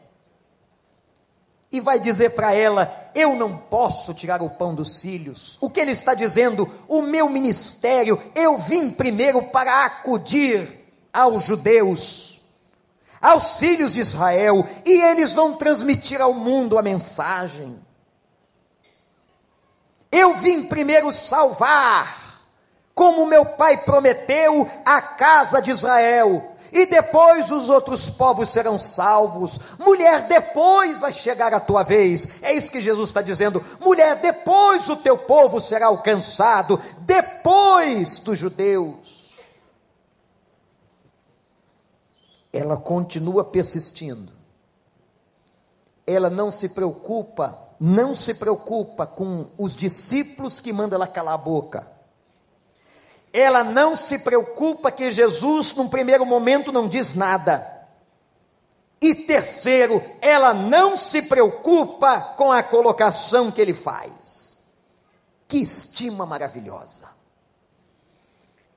e 1.72 1.80
vai 1.80 1.98
dizer 1.98 2.30
para 2.30 2.52
ela: 2.54 3.10
Eu 3.14 3.34
não 3.34 3.56
posso 3.56 4.14
tirar 4.14 4.42
o 4.42 4.50
pão 4.50 4.74
dos 4.74 5.00
filhos. 5.00 5.56
O 5.60 5.68
que 5.68 5.80
ele 5.80 5.92
está 5.92 6.14
dizendo? 6.14 6.68
O 6.88 7.02
meu 7.02 7.28
ministério, 7.28 8.20
eu 8.34 8.58
vim 8.58 8.90
primeiro 8.90 9.42
para 9.42 9.84
acudir 9.84 10.80
aos 11.12 11.44
judeus, 11.44 12.40
aos 13.20 13.56
filhos 13.56 13.94
de 13.94 14.00
Israel, 14.00 14.64
e 14.84 15.00
eles 15.02 15.34
vão 15.34 15.56
transmitir 15.56 16.20
ao 16.20 16.32
mundo 16.32 16.78
a 16.78 16.82
mensagem. 16.82 17.78
Eu 20.12 20.34
vim 20.34 20.64
primeiro 20.64 21.12
salvar, 21.12 22.29
como 22.94 23.26
meu 23.26 23.44
pai 23.44 23.78
prometeu, 23.78 24.68
a 24.84 25.00
casa 25.00 25.60
de 25.60 25.70
Israel 25.70 26.50
e 26.72 26.86
depois 26.86 27.50
os 27.50 27.68
outros 27.68 28.08
povos 28.08 28.50
serão 28.50 28.78
salvos. 28.78 29.58
Mulher, 29.78 30.26
depois 30.28 31.00
vai 31.00 31.12
chegar 31.12 31.52
a 31.52 31.60
tua 31.60 31.82
vez. 31.82 32.42
É 32.42 32.52
isso 32.52 32.70
que 32.70 32.80
Jesus 32.80 33.08
está 33.08 33.22
dizendo. 33.22 33.64
Mulher, 33.80 34.20
depois 34.20 34.88
o 34.88 34.96
teu 34.96 35.18
povo 35.18 35.60
será 35.60 35.86
alcançado, 35.86 36.80
depois 37.00 38.18
dos 38.20 38.38
judeus. 38.38 39.30
Ela 42.52 42.76
continua 42.76 43.44
persistindo. 43.44 44.32
Ela 46.06 46.30
não 46.30 46.50
se 46.50 46.70
preocupa, 46.70 47.56
não 47.78 48.14
se 48.14 48.34
preocupa 48.34 49.06
com 49.06 49.46
os 49.56 49.76
discípulos 49.76 50.58
que 50.58 50.72
mandam 50.72 50.96
ela 50.96 51.06
calar 51.06 51.34
a 51.34 51.38
boca 51.38 51.99
ela 53.32 53.62
não 53.62 53.94
se 53.94 54.20
preocupa 54.20 54.90
que 54.90 55.10
Jesus, 55.10 55.72
num 55.74 55.88
primeiro 55.88 56.26
momento, 56.26 56.72
não 56.72 56.88
diz 56.88 57.14
nada. 57.14 57.78
E 59.00 59.14
terceiro, 59.14 60.02
ela 60.20 60.52
não 60.52 60.96
se 60.96 61.22
preocupa 61.22 62.20
com 62.20 62.50
a 62.50 62.62
colocação 62.62 63.50
que 63.50 63.60
ele 63.60 63.72
faz. 63.72 64.58
Que 65.46 65.58
estima 65.58 66.26
maravilhosa. 66.26 67.08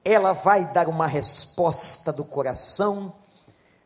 Ela 0.06 0.34
vai 0.34 0.72
dar 0.72 0.88
uma 0.88 1.08
resposta 1.08 2.12
do 2.12 2.24
coração, 2.24 3.14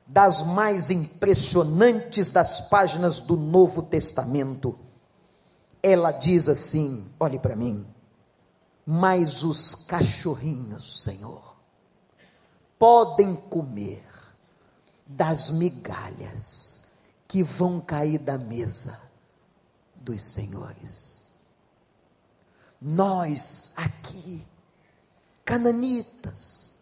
das 0.05 0.41
mais 0.41 0.89
impressionantes 0.89 2.29
das 2.29 2.61
páginas 2.61 3.19
do 3.19 3.37
Novo 3.37 3.81
Testamento. 3.81 4.77
Ela 5.81 6.11
diz 6.11 6.49
assim: 6.49 7.09
olhe 7.19 7.39
para 7.39 7.55
mim 7.55 7.85
mas 8.89 9.43
os 9.43 9.75
cachorrinhos, 9.75 11.03
Senhor, 11.03 11.57
podem 12.79 13.35
comer 13.35 14.01
das 15.05 15.51
migalhas 15.51 16.83
que 17.27 17.43
vão 17.43 17.81
cair 17.81 18.17
da 18.17 18.37
mesa 18.37 19.01
dos 19.93 20.23
senhores. 20.23 21.27
Nós 22.81 23.73
aqui, 23.75 24.47
cananitas, 25.43 26.73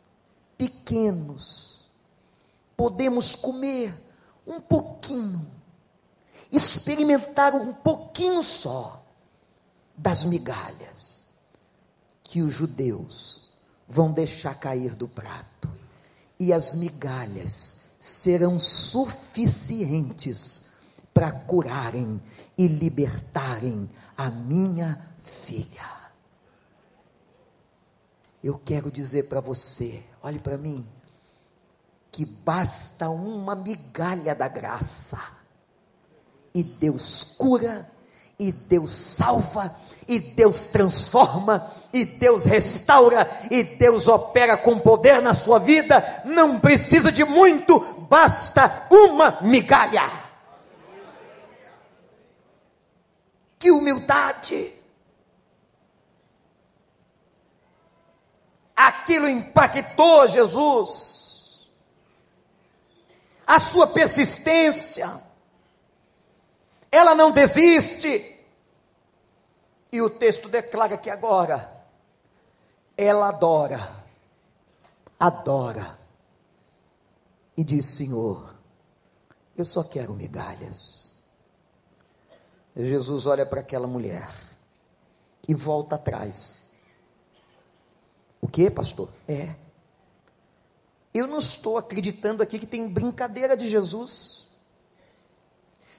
pequenos, 0.56 1.90
podemos 2.78 3.36
comer 3.36 4.00
um 4.46 4.62
pouquinho, 4.62 5.52
experimentar 6.52 7.56
um 7.56 7.74
pouquinho 7.74 8.44
só 8.44 9.04
das 9.98 10.24
migalhas 10.24 11.15
que 12.26 12.42
os 12.42 12.54
judeus 12.54 13.50
vão 13.88 14.12
deixar 14.12 14.60
cair 14.60 14.96
do 14.96 15.08
prato, 15.08 15.70
e 16.40 16.52
as 16.52 16.74
migalhas 16.76 17.92
serão 18.00 18.60
suficientes 18.60 20.66
para 21.14 21.32
curarem 21.32 22.22
e 22.58 22.68
libertarem 22.68 23.90
a 24.18 24.30
minha 24.30 25.10
filha. 25.24 25.96
Eu 28.44 28.58
quero 28.58 28.92
dizer 28.92 29.30
para 29.30 29.40
você, 29.40 30.04
olhe 30.22 30.40
para 30.40 30.58
mim, 30.58 30.86
que 32.12 32.26
basta 32.26 33.10
uma 33.10 33.56
migalha 33.56 34.36
da 34.36 34.48
graça, 34.48 35.20
e 36.54 36.64
Deus 36.64 37.24
cura 37.24 37.92
e 38.38 38.52
Deus 38.52 38.94
salva, 38.94 39.76
e 40.08 40.20
Deus 40.20 40.66
transforma, 40.66 41.72
e 41.92 42.06
Deus 42.06 42.46
restaura, 42.46 43.30
e 43.50 43.64
Deus 43.64 44.08
opera 44.08 44.58
com 44.58 44.80
poder 44.80 45.22
na 45.22 45.34
sua 45.34 45.60
vida. 45.60 46.24
Não 46.26 46.60
precisa 46.60 47.12
de 47.12 47.24
muito, 47.24 47.80
basta 48.10 48.88
uma 48.92 49.42
migalha. 49.42 50.26
Que 53.58 53.72
humildade! 53.72 54.74
Aquilo 58.76 59.30
impactou 59.30 60.28
Jesus, 60.28 61.70
a 63.48 63.58
sua 63.58 63.88
persistência 63.88 65.25
ela 66.96 67.14
não 67.14 67.32
desiste. 67.32 68.34
E 69.92 70.02
o 70.02 70.10
texto 70.10 70.48
declara 70.48 70.98
que 70.98 71.10
agora 71.10 71.70
ela 72.98 73.28
adora, 73.28 74.04
adora, 75.20 76.00
e 77.58 77.64
diz: 77.64 77.86
Senhor, 77.86 78.56
eu 79.58 79.66
só 79.66 79.84
quero 79.84 80.14
migalhas. 80.14 81.14
Jesus 82.76 83.26
olha 83.26 83.46
para 83.46 83.60
aquela 83.60 83.88
mulher 83.88 84.30
e 85.48 85.54
volta 85.54 85.96
atrás. 85.96 86.70
O 88.42 88.48
que, 88.48 88.70
pastor? 88.70 89.10
É. 89.28 89.56
Eu 91.14 91.28
não 91.28 91.40
estou 91.40 91.78
acreditando 91.78 92.44
aqui 92.44 92.60
que 92.60 92.68
tem 92.68 92.88
brincadeira 92.90 93.56
de 93.56 93.68
Jesus. 93.68 94.45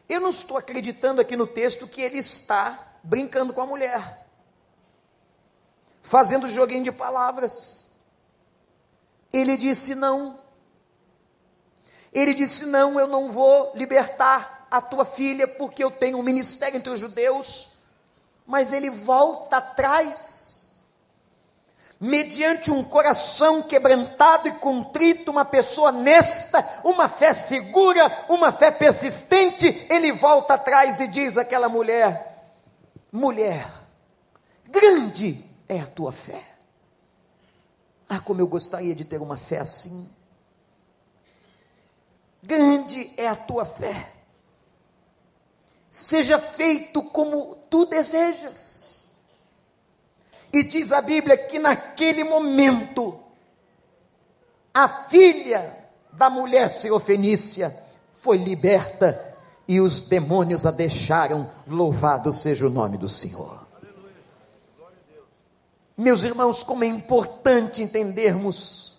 Eu 0.09 0.21
não 0.21 0.31
estou 0.31 0.57
acreditando 0.57 1.21
aqui 1.21 1.37
no 1.37 1.47
texto 1.47 1.89
que 1.89 2.01
ele 2.01 2.19
está 2.19 2.99
brincando 3.03 3.53
com 3.53 3.61
a 3.61 3.67
mulher, 3.67 4.27
fazendo 6.03 6.49
joguinho 6.49 6.85
de 6.85 6.93
palavras. 6.93 7.87
Ele 9.33 9.57
disse 9.57 9.95
não. 9.95 10.41
Ele 12.13 12.33
disse: 12.33 12.65
Não, 12.67 12.99
eu 12.99 13.07
não 13.07 13.31
vou 13.31 13.73
libertar 13.75 14.67
a 14.71 14.81
tua 14.81 15.05
filha, 15.05 15.47
porque 15.47 15.85
eu 15.85 15.91
tenho 15.91 16.19
um 16.19 16.23
ministério 16.23 16.79
entre 16.79 16.91
os 16.91 17.01
judeus. 17.01 17.77
Mas 18.47 18.73
ele 18.73 18.91
volta 18.91 19.59
atrás 19.59 20.56
mediante 22.01 22.71
um 22.71 22.85
coração 22.85 23.63
quebrantado 23.63 24.49
e 24.49 24.53
contrito, 24.53 25.31
uma 25.31 25.45
pessoa 25.45 25.89
honesta, 25.89 26.65
uma 26.85 27.09
fé 27.09 27.33
segura, 27.33 28.27
uma 28.29 28.53
fé 28.53 28.71
persistente, 28.71 29.87
ele 29.89 30.13
volta 30.13 30.55
atrás 30.55 31.01
e 31.01 31.09
diz 31.09 31.37
àquela 31.37 31.69
mulher: 31.69 32.53
mulher, 33.11 33.67
grande 34.69 35.45
é 35.69 35.81
a 35.81 35.87
tua 35.87 36.13
fé. 36.13 36.43
Ah, 38.09 38.21
como 38.21 38.41
eu 38.41 38.47
gostaria 38.47 38.95
de 38.95 39.05
ter 39.05 39.21
uma 39.21 39.37
fé 39.37 39.59
assim. 39.59 40.09
Grande 42.43 43.13
é 43.17 43.27
a 43.27 43.35
tua 43.35 43.65
fé. 43.65 44.13
Seja 45.91 46.39
feito 46.39 47.03
como 47.03 47.57
tu 47.69 47.85
desejas. 47.87 48.86
E 50.53 50.63
diz 50.63 50.93
a 50.93 51.01
Bíblia 51.01 51.37
que 51.37 51.59
naquele 51.59 52.25
momento, 52.25 53.19
a 54.73 54.89
filha 54.89 55.77
da 56.13 56.31
mulher 56.31 56.71
seofenícia 56.71 57.77
foi 58.21 58.37
liberta 58.39 59.35
e 59.69 59.81
os 59.81 60.01
demônios 60.03 60.65
a 60.65 60.71
deixaram. 60.71 61.51
Louvado 61.67 62.33
seja 62.33 62.67
o 62.67 62.71
nome 62.71 62.97
do 62.97 63.09
Senhor. 63.09 63.67
Meus 65.97 66.25
irmãos, 66.25 66.63
como 66.63 66.85
é 66.85 66.87
importante 66.87 67.83
entendermos 67.83 68.99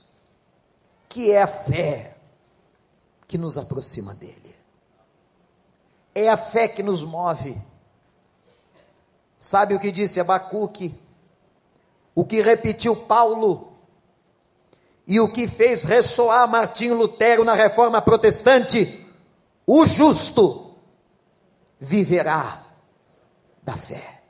que 1.08 1.32
é 1.32 1.42
a 1.42 1.48
fé 1.48 2.16
que 3.28 3.38
nos 3.38 3.58
aproxima 3.58 4.14
dele. 4.16 4.56
É 6.16 6.30
a 6.30 6.38
fé 6.38 6.68
que 6.68 6.82
nos 6.82 7.04
move. 7.04 7.62
Sabe 9.36 9.76
o 9.76 9.80
que 9.80 9.92
disse 9.92 10.20
Abacuque? 10.20 11.00
O 12.18 12.26
que 12.26 12.42
repetiu 12.42 12.96
Paulo 12.96 13.78
e 15.06 15.20
o 15.20 15.32
que 15.32 15.48
fez 15.48 15.84
ressoar 15.84 16.48
Martinho 16.48 16.98
Lutero 16.98 17.44
na 17.44 17.54
reforma 17.54 18.02
protestante: 18.02 19.08
o 19.68 19.86
justo 19.86 20.76
viverá 21.80 22.66
da 23.62 23.78
fé. 23.78 24.24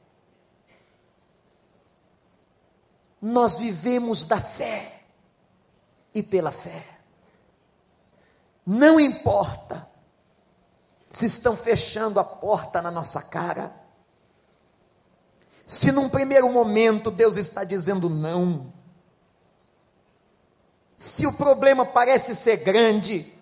Nós 3.21 3.55
vivemos 3.57 4.25
da 4.25 4.41
fé 4.41 5.03
e 6.13 6.21
pela 6.21 6.51
fé. 6.51 6.83
Não 8.65 8.99
importa 8.99 9.87
se 11.09 11.25
estão 11.25 11.55
fechando 11.55 12.19
a 12.19 12.23
porta 12.25 12.81
na 12.81 12.91
nossa 12.91 13.21
cara, 13.21 13.73
se 15.67 15.91
num 15.91 16.07
primeiro 16.07 16.49
momento 16.49 17.11
Deus 17.11 17.35
está 17.35 17.65
dizendo 17.65 18.09
não, 18.09 18.71
se 20.95 21.27
o 21.27 21.33
problema 21.33 21.85
parece 21.85 22.33
ser 22.33 22.63
grande, 22.63 23.33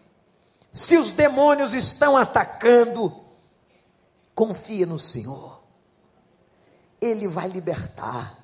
se 0.71 0.97
os 0.97 1.11
demônios 1.11 1.75
estão 1.75 2.17
atacando, 2.17 3.15
confia 4.33 4.87
no 4.87 4.97
Senhor, 4.97 5.61
Ele 6.99 7.27
vai 7.27 7.47
libertar, 7.47 8.39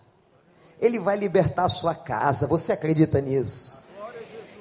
Ele 0.80 1.00
vai 1.00 1.18
libertar 1.18 1.66
a 1.66 1.70
sua 1.70 1.96
casa, 1.96 2.46
você 2.46 2.74
acredita 2.74 3.20
nisso? 3.20 3.82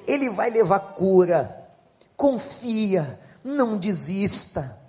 Ele 0.07 0.31
vai 0.31 0.49
levar 0.49 0.79
cura, 0.95 1.69
confia, 2.17 3.19
não 3.43 3.77
desista, 3.77 4.79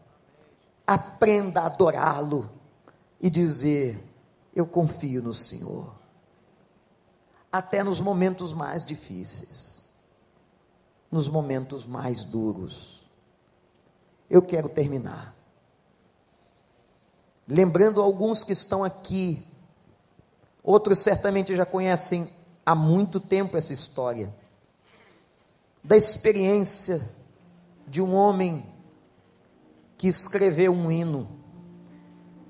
aprenda 0.87 1.61
a 1.61 1.67
adorá-lo 1.67 2.51
e 3.21 3.29
dizer: 3.29 4.12
Eu 4.55 4.67
confio 4.67 5.23
no 5.23 5.33
Senhor, 5.33 5.95
até 7.51 7.83
nos 7.83 8.01
momentos 8.01 8.53
mais 8.53 8.85
difíceis, 8.85 9.83
nos 11.11 11.29
momentos 11.29 11.85
mais 11.87 12.25
duros. 12.25 13.07
Eu 14.29 14.43
quero 14.43 14.69
terminar. 14.69 15.35
Lembrando 17.49 18.01
alguns 18.01 18.45
que 18.45 18.53
estão 18.53 18.85
aqui, 18.85 19.47
outros 20.63 21.01
certamente 21.01 21.57
já 21.57 21.67
conhecem 21.67 22.31
há 22.65 22.75
muito 22.75 23.19
tempo 23.19 23.57
essa 23.57 23.73
história, 23.73 24.35
da 25.83 25.97
experiência 25.97 27.11
de 27.87 28.01
um 28.01 28.15
homem 28.15 28.65
que 29.99 30.07
escreveu 30.07 30.73
um 30.73 30.91
hino 30.91 31.42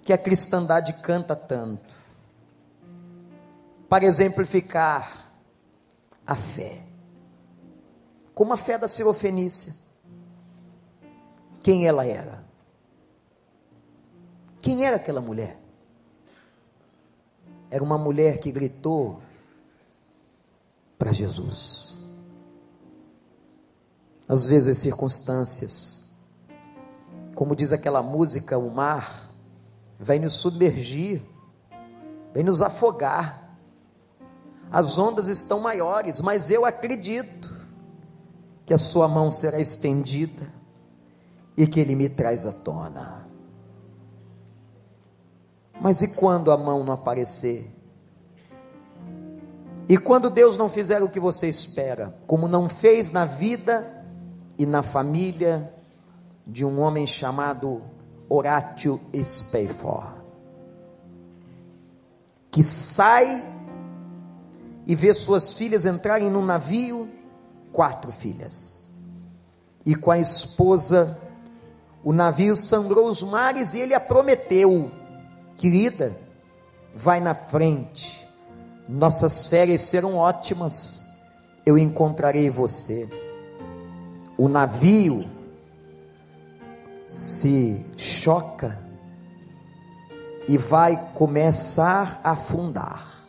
que 0.02 0.12
a 0.12 0.18
cristandade 0.18 0.92
canta 0.94 1.34
tanto, 1.34 1.94
para 3.88 4.04
exemplificar 4.04 5.32
a 6.26 6.34
fé, 6.34 6.82
como 8.34 8.52
a 8.52 8.56
fé 8.56 8.78
da 8.78 8.88
Sirofenícia. 8.88 9.74
Quem 11.62 11.86
ela 11.86 12.04
era? 12.04 12.44
Quem 14.60 14.84
era 14.84 14.96
aquela 14.96 15.20
mulher? 15.20 15.58
Era 17.70 17.84
uma 17.84 17.98
mulher 17.98 18.38
que 18.38 18.50
gritou 18.50 19.22
para 20.98 21.12
Jesus 21.12 21.92
às 24.32 24.48
vezes 24.48 24.68
as 24.68 24.78
circunstâncias, 24.78 26.10
como 27.34 27.54
diz 27.54 27.70
aquela 27.70 28.02
música, 28.02 28.56
o 28.56 28.70
mar 28.70 29.30
vai 30.02 30.18
nos 30.18 30.34
submergir, 30.34 31.22
vai 32.34 32.42
nos 32.42 32.60
afogar. 32.60 33.56
As 34.70 34.98
ondas 34.98 35.28
estão 35.28 35.60
maiores, 35.60 36.20
mas 36.20 36.50
eu 36.50 36.66
acredito 36.66 37.54
que 38.66 38.74
a 38.74 38.78
sua 38.78 39.06
mão 39.06 39.30
será 39.30 39.60
estendida 39.60 40.52
e 41.56 41.66
que 41.66 41.78
ele 41.78 41.94
me 41.94 42.08
traz 42.08 42.44
à 42.46 42.52
tona. 42.52 43.28
Mas 45.80 46.02
e 46.02 46.08
quando 46.08 46.50
a 46.50 46.56
mão 46.56 46.82
não 46.82 46.92
aparecer? 46.92 47.70
E 49.88 49.98
quando 49.98 50.30
Deus 50.30 50.56
não 50.56 50.68
fizer 50.68 51.02
o 51.02 51.08
que 51.08 51.20
você 51.20 51.48
espera, 51.48 52.16
como 52.26 52.48
não 52.48 52.68
fez 52.68 53.10
na 53.10 53.24
vida 53.24 54.04
e 54.56 54.64
na 54.64 54.82
família 54.82 55.72
de 56.46 56.64
um 56.64 56.80
homem 56.80 57.06
chamado 57.06 57.82
Horatio 58.34 58.98
Spafford, 59.22 60.08
que 62.50 62.62
sai 62.62 63.44
e 64.86 64.96
vê 64.96 65.12
suas 65.12 65.54
filhas 65.54 65.84
entrarem 65.84 66.30
no 66.30 66.40
navio, 66.40 67.10
quatro 67.72 68.10
filhas, 68.10 68.88
e 69.84 69.94
com 69.94 70.10
a 70.10 70.18
esposa, 70.18 71.18
o 72.02 72.10
navio 72.10 72.56
sangrou 72.56 73.06
os 73.06 73.22
mares 73.22 73.74
e 73.74 73.80
ele 73.80 73.92
a 73.92 74.00
prometeu, 74.00 74.90
querida, 75.54 76.16
vai 76.94 77.20
na 77.20 77.34
frente, 77.34 78.26
nossas 78.88 79.46
férias 79.46 79.82
serão 79.82 80.16
ótimas, 80.16 81.06
eu 81.66 81.76
encontrarei 81.76 82.48
você. 82.48 83.06
O 84.38 84.48
navio 84.48 85.41
se 87.12 87.84
choca 87.94 88.78
e 90.48 90.56
vai 90.56 91.12
começar 91.12 92.18
a 92.24 92.30
afundar. 92.30 93.26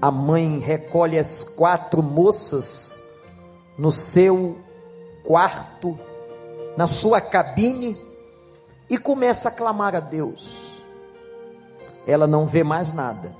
A 0.00 0.10
mãe 0.10 0.58
recolhe 0.58 1.18
as 1.18 1.44
quatro 1.44 2.02
moças 2.02 2.98
no 3.76 3.92
seu 3.92 4.58
quarto, 5.22 5.98
na 6.74 6.86
sua 6.86 7.20
cabine, 7.20 7.98
e 8.88 8.96
começa 8.96 9.50
a 9.50 9.52
clamar 9.52 9.94
a 9.94 10.00
Deus. 10.00 10.80
Ela 12.06 12.26
não 12.26 12.46
vê 12.46 12.64
mais 12.64 12.94
nada. 12.94 13.36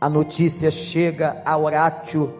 A 0.00 0.08
notícia 0.08 0.70
chega 0.70 1.42
a 1.44 1.54
Horácio 1.58 2.32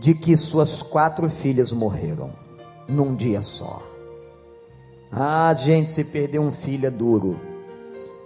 de 0.00 0.14
que 0.14 0.34
suas 0.38 0.80
quatro 0.80 1.28
filhas 1.28 1.70
morreram 1.70 2.32
num 2.88 3.14
dia 3.14 3.42
só. 3.42 3.89
Ah, 5.12 5.54
gente, 5.54 5.90
se 5.90 6.04
perdeu 6.04 6.42
um 6.42 6.52
filho 6.52 6.86
é 6.86 6.90
duro. 6.90 7.40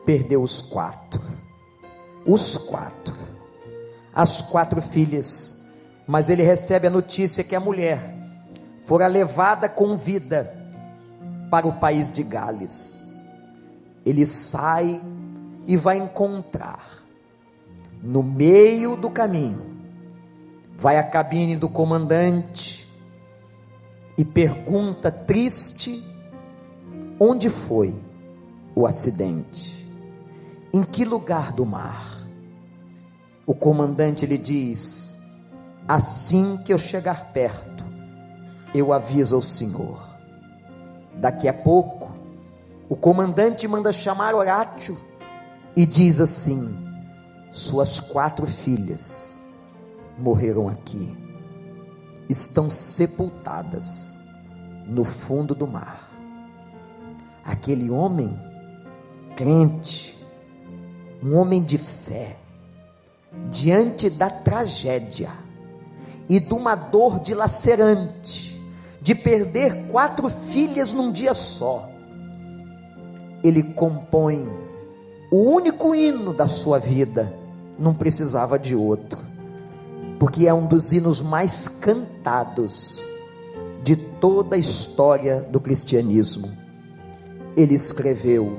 Perdeu 0.04 0.42
os 0.42 0.60
quatro. 0.60 1.22
Os 2.26 2.56
quatro. 2.56 3.16
As 4.14 4.42
quatro 4.42 4.82
filhas. 4.82 5.66
Mas 6.06 6.28
ele 6.28 6.42
recebe 6.42 6.86
a 6.86 6.90
notícia 6.90 7.42
que 7.42 7.56
a 7.56 7.60
mulher 7.60 8.14
fora 8.80 9.06
levada 9.06 9.68
com 9.68 9.96
vida 9.96 10.54
para 11.50 11.66
o 11.66 11.80
país 11.80 12.10
de 12.10 12.22
Gales. 12.22 13.14
Ele 14.04 14.26
sai 14.26 15.00
e 15.66 15.76
vai 15.76 15.96
encontrar 15.96 17.02
no 18.02 18.22
meio 18.22 18.96
do 18.96 19.08
caminho 19.08 19.74
vai 20.76 20.98
à 20.98 21.02
cabine 21.02 21.56
do 21.56 21.68
comandante 21.68 22.88
e 24.18 24.24
pergunta 24.24 25.10
triste: 25.10 26.04
onde 27.18 27.48
foi 27.48 27.94
o 28.74 28.86
acidente? 28.86 29.74
Em 30.72 30.82
que 30.82 31.04
lugar 31.04 31.52
do 31.52 31.64
mar? 31.64 32.26
O 33.46 33.54
comandante 33.54 34.26
lhe 34.26 34.38
diz: 34.38 35.20
assim 35.86 36.56
que 36.58 36.72
eu 36.72 36.78
chegar 36.78 37.32
perto, 37.32 37.84
eu 38.74 38.92
aviso 38.92 39.36
ao 39.36 39.42
senhor. 39.42 40.02
Daqui 41.14 41.46
a 41.46 41.54
pouco, 41.54 42.12
o 42.88 42.96
comandante 42.96 43.68
manda 43.68 43.92
chamar 43.92 44.34
Horácio 44.34 44.96
e 45.76 45.86
diz 45.86 46.20
assim: 46.20 46.76
suas 47.52 48.00
quatro 48.00 48.46
filhas 48.46 49.40
morreram 50.18 50.68
aqui, 50.68 51.16
estão 52.28 52.68
sepultadas 52.68 54.18
no 54.86 55.04
fundo 55.04 55.54
do 55.54 55.66
mar. 55.66 56.13
Aquele 57.44 57.90
homem 57.90 58.38
crente, 59.36 60.18
um 61.22 61.36
homem 61.36 61.62
de 61.62 61.78
fé, 61.78 62.36
diante 63.50 64.08
da 64.08 64.30
tragédia 64.30 65.30
e 66.28 66.40
de 66.40 66.54
uma 66.54 66.74
dor 66.74 67.20
dilacerante, 67.20 68.60
de 69.00 69.14
perder 69.14 69.86
quatro 69.88 70.28
filhas 70.28 70.92
num 70.92 71.12
dia 71.12 71.34
só, 71.34 71.90
ele 73.42 73.62
compõe 73.62 74.48
o 75.30 75.36
único 75.36 75.94
hino 75.94 76.32
da 76.32 76.46
sua 76.46 76.78
vida, 76.78 77.32
não 77.78 77.94
precisava 77.94 78.58
de 78.58 78.74
outro 78.74 79.34
porque 80.24 80.46
é 80.46 80.54
um 80.54 80.66
dos 80.66 80.92
hinos 80.92 81.20
mais 81.20 81.68
cantados 81.68 83.04
de 83.82 83.94
toda 83.94 84.56
a 84.56 84.58
história 84.58 85.40
do 85.50 85.60
cristianismo. 85.60 86.50
Ele 87.56 87.74
escreveu: 87.74 88.58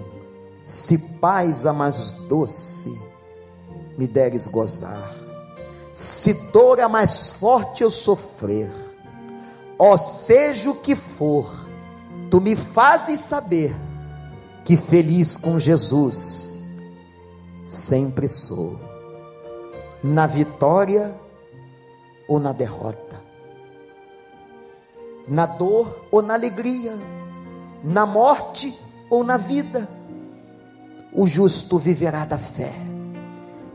Se 0.64 0.98
paz 1.20 1.66
a 1.66 1.74
mais 1.74 2.12
doce 2.28 3.00
me 3.98 4.08
deres 4.08 4.48
gozar, 4.48 5.14
se 5.94 6.34
dor 6.52 6.80
a 6.80 6.90
mais 6.90 7.32
forte 7.32 7.84
eu 7.84 7.90
sofrer, 7.90 8.70
ó 9.80 9.96
seja 9.98 10.72
o 10.72 10.76
que 10.76 10.96
for, 10.96 11.50
tu 12.30 12.42
me 12.42 12.56
fazes 12.56 13.20
saber 13.20 13.76
que 14.64 14.76
feliz 14.76 15.38
com 15.38 15.60
Jesus 15.60 16.62
sempre 17.68 18.28
sou. 18.28 18.80
Na 20.04 20.28
vitória 20.28 21.20
ou 22.28 22.40
na 22.40 22.52
derrota. 22.52 23.26
na 25.28 25.46
dor 25.46 26.08
ou 26.12 26.22
na 26.22 26.34
alegria, 26.34 26.94
na 27.84 28.06
morte 28.06 28.80
ou 29.10 29.24
na 29.24 29.38
vida. 29.38 29.88
O 31.14 31.26
justo 31.26 31.78
viverá 31.78 32.26
da 32.26 32.38
fé. 32.38 32.74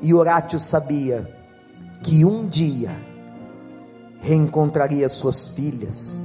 E 0.03 0.13
Horácio 0.15 0.59
sabia 0.59 1.29
que 2.03 2.25
um 2.25 2.47
dia 2.47 2.91
reencontraria 4.21 5.09
suas 5.09 5.51
filhas, 5.51 6.23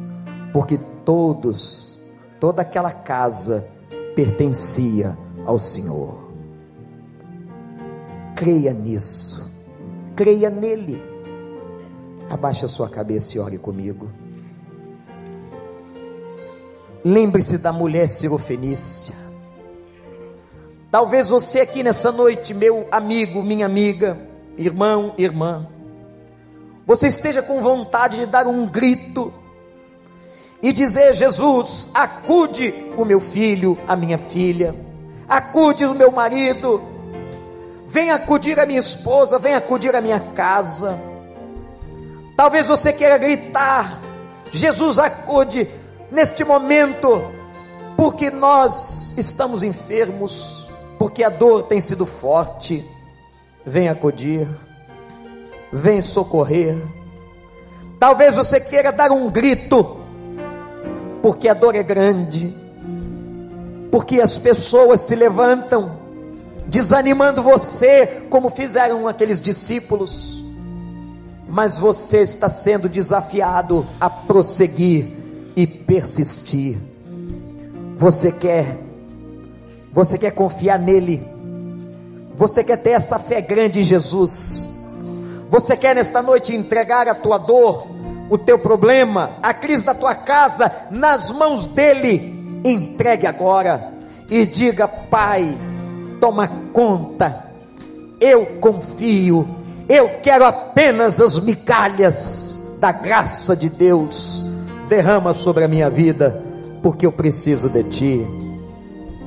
porque 0.53 0.77
todos, 1.03 2.01
toda 2.39 2.61
aquela 2.61 2.91
casa 2.91 3.67
pertencia 4.15 5.17
ao 5.45 5.59
Senhor. 5.59 6.25
Creia 8.35 8.73
nisso, 8.73 9.49
creia 10.15 10.49
nele. 10.49 11.01
Abaixe 12.29 12.65
a 12.65 12.67
sua 12.67 12.89
cabeça 12.89 13.37
e 13.37 13.39
ore 13.39 13.57
comigo. 13.57 14.09
Lembre-se 17.07 17.59
da 17.59 17.71
mulher 17.71 18.09
sirofenícia. 18.09 19.13
Talvez 20.89 21.29
você 21.29 21.59
aqui 21.59 21.83
nessa 21.83 22.11
noite, 22.11 22.51
meu 22.51 22.87
amigo, 22.91 23.43
minha 23.43 23.67
amiga, 23.67 24.17
irmão, 24.57 25.13
irmã, 25.15 25.67
você 26.83 27.05
esteja 27.05 27.43
com 27.43 27.61
vontade 27.61 28.17
de 28.17 28.25
dar 28.25 28.47
um 28.47 28.65
grito 28.65 29.31
e 30.63 30.73
dizer: 30.73 31.13
Jesus, 31.13 31.91
acude 31.93 32.73
o 32.97 33.05
meu 33.05 33.19
filho, 33.19 33.77
a 33.87 33.95
minha 33.95 34.17
filha, 34.17 34.73
acude 35.29 35.85
o 35.85 35.93
meu 35.93 36.11
marido, 36.11 36.81
vem 37.87 38.09
acudir 38.09 38.59
a 38.59 38.65
minha 38.65 38.79
esposa, 38.79 39.37
vem 39.37 39.53
acudir 39.53 39.95
a 39.95 40.01
minha 40.01 40.19
casa. 40.19 40.99
Talvez 42.35 42.67
você 42.67 42.91
queira 42.91 43.19
gritar: 43.19 44.01
Jesus, 44.51 44.97
acude 44.97 45.69
neste 46.15 46.45
momento, 46.45 47.29
porque 47.97 48.31
nós 48.31 49.13
estamos 49.17 49.61
enfermos, 49.61 50.71
porque 50.97 51.23
a 51.23 51.29
dor 51.29 51.63
tem 51.63 51.81
sido 51.81 52.05
forte. 52.05 52.89
Vem 53.65 53.89
acudir, 53.89 54.47
vem 55.71 56.01
socorrer. 56.01 56.77
Talvez 57.99 58.33
você 58.33 58.61
queira 58.61 58.91
dar 58.91 59.11
um 59.11 59.29
grito, 59.29 59.97
porque 61.21 61.49
a 61.49 61.53
dor 61.53 61.75
é 61.75 61.83
grande, 61.83 62.55
porque 63.91 64.21
as 64.21 64.37
pessoas 64.37 65.01
se 65.01 65.15
levantam, 65.15 65.99
desanimando 66.65 67.43
você, 67.43 68.23
como 68.29 68.49
fizeram 68.49 69.05
aqueles 69.07 69.41
discípulos, 69.41 70.45
mas 71.47 71.77
você 71.77 72.19
está 72.19 72.47
sendo 72.47 72.87
desafiado 72.87 73.85
a 73.99 74.09
prosseguir 74.09 75.14
e 75.55 75.65
persistir. 75.65 76.77
Você 77.95 78.31
quer, 78.31 78.77
você 79.91 80.17
quer 80.17 80.31
confiar 80.31 80.77
nele, 80.77 81.25
você 82.35 82.63
quer 82.63 82.77
ter 82.77 82.91
essa 82.91 83.17
fé 83.17 83.39
grande 83.39 83.79
em 83.79 83.83
Jesus, 83.83 84.75
você 85.49 85.77
quer 85.77 85.95
nesta 85.95 86.21
noite 86.21 86.53
entregar 86.53 87.07
a 87.07 87.15
tua 87.15 87.37
dor, 87.37 87.87
o 88.29 88.37
teu 88.37 88.59
problema, 88.59 89.37
a 89.41 89.53
crise 89.53 89.85
da 89.85 89.93
tua 89.93 90.13
casa 90.13 90.71
nas 90.91 91.31
mãos 91.31 91.67
dele. 91.67 92.33
Entregue 92.65 93.27
agora 93.27 93.93
e 94.29 94.45
diga: 94.45 94.87
Pai, 94.87 95.55
toma 96.19 96.47
conta. 96.73 97.45
Eu 98.19 98.45
confio. 98.59 99.47
Eu 99.87 100.19
quero 100.21 100.43
apenas 100.43 101.21
as 101.21 101.39
migalhas 101.39 102.75
da 102.79 102.91
graça 102.91 103.55
de 103.55 103.69
Deus 103.69 104.54
derrama 104.87 105.33
sobre 105.33 105.63
a 105.63 105.67
minha 105.67 105.89
vida, 105.89 106.41
porque 106.81 107.05
eu 107.05 107.11
preciso 107.11 107.69
de 107.69 107.83
ti. 107.83 108.27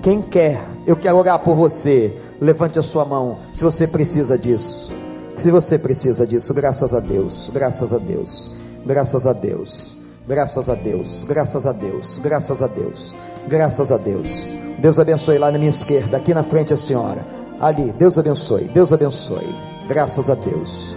Quem 0.03 0.23
quer, 0.23 0.63
eu 0.87 0.97
quero 0.97 1.17
orar 1.17 1.39
por 1.41 1.55
você. 1.55 2.13
Levante 2.41 2.79
a 2.79 2.83
sua 2.83 3.05
mão, 3.05 3.37
se 3.55 3.65
você 3.65 3.87
precisa 3.87 4.39
disso. 4.39 4.93
Se 5.37 5.51
você 5.51 5.79
precisa 5.79 6.27
disso, 6.27 6.55
graças 6.55 6.95
a 6.95 7.01
Deus, 7.01 7.51
graças 7.53 7.93
a 7.93 7.99
Deus, 7.99 8.53
graças 8.85 9.27
a 9.27 9.33
Deus, 9.33 9.99
graças 10.27 10.69
a 10.69 10.75
Deus, 10.75 11.25
graças 11.25 11.67
a 11.67 11.73
Deus, 11.73 12.19
graças 12.19 12.63
a 12.63 12.67
Deus, 12.67 13.17
graças 13.49 13.93
a 13.93 13.97
Deus. 13.97 14.49
Deus 14.79 14.99
abençoe 14.99 15.39
lá 15.39 15.51
na 15.51 15.59
minha 15.59 15.71
esquerda, 15.71 16.17
aqui 16.17 16.33
na 16.33 16.43
frente 16.43 16.73
a 16.73 16.77
senhora. 16.77 17.25
Ali, 17.61 17.93
Deus 17.99 18.19
abençoe, 18.19 18.65
Deus 18.65 18.93
abençoe. 18.93 19.55
Graças 19.89 20.29
a 20.29 20.35
Deus. 20.35 20.97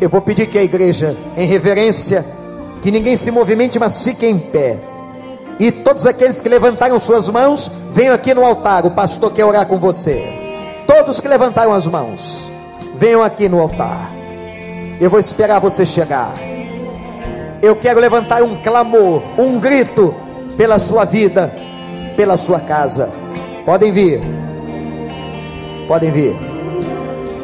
Eu 0.00 0.08
vou 0.08 0.20
pedir 0.20 0.46
que 0.46 0.58
a 0.58 0.62
igreja, 0.62 1.16
em 1.36 1.46
reverência, 1.46 2.24
que 2.86 2.90
ninguém 2.92 3.16
se 3.16 3.32
movimente, 3.32 3.80
mas 3.80 4.04
fique 4.04 4.24
em 4.24 4.38
pé. 4.38 4.76
E 5.58 5.72
todos 5.72 6.06
aqueles 6.06 6.40
que 6.40 6.48
levantaram 6.48 7.00
suas 7.00 7.28
mãos, 7.28 7.82
venham 7.92 8.14
aqui 8.14 8.32
no 8.32 8.44
altar. 8.44 8.86
O 8.86 8.92
pastor 8.92 9.32
quer 9.32 9.44
orar 9.44 9.66
com 9.66 9.76
você. 9.76 10.24
Todos 10.86 11.20
que 11.20 11.26
levantaram 11.26 11.72
as 11.72 11.84
mãos, 11.84 12.48
venham 12.94 13.24
aqui 13.24 13.48
no 13.48 13.60
altar. 13.60 14.08
Eu 15.00 15.10
vou 15.10 15.18
esperar 15.18 15.58
você 15.58 15.84
chegar. 15.84 16.32
Eu 17.60 17.74
quero 17.74 17.98
levantar 17.98 18.44
um 18.44 18.62
clamor, 18.62 19.20
um 19.36 19.58
grito 19.58 20.14
pela 20.56 20.78
sua 20.78 21.04
vida, 21.04 21.52
pela 22.16 22.36
sua 22.36 22.60
casa. 22.60 23.10
Podem 23.64 23.90
vir. 23.90 24.20
Podem 25.88 26.12
vir. 26.12 26.36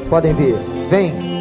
Podem 0.09 0.33
vir. 0.35 0.55
Vem. 0.89 1.32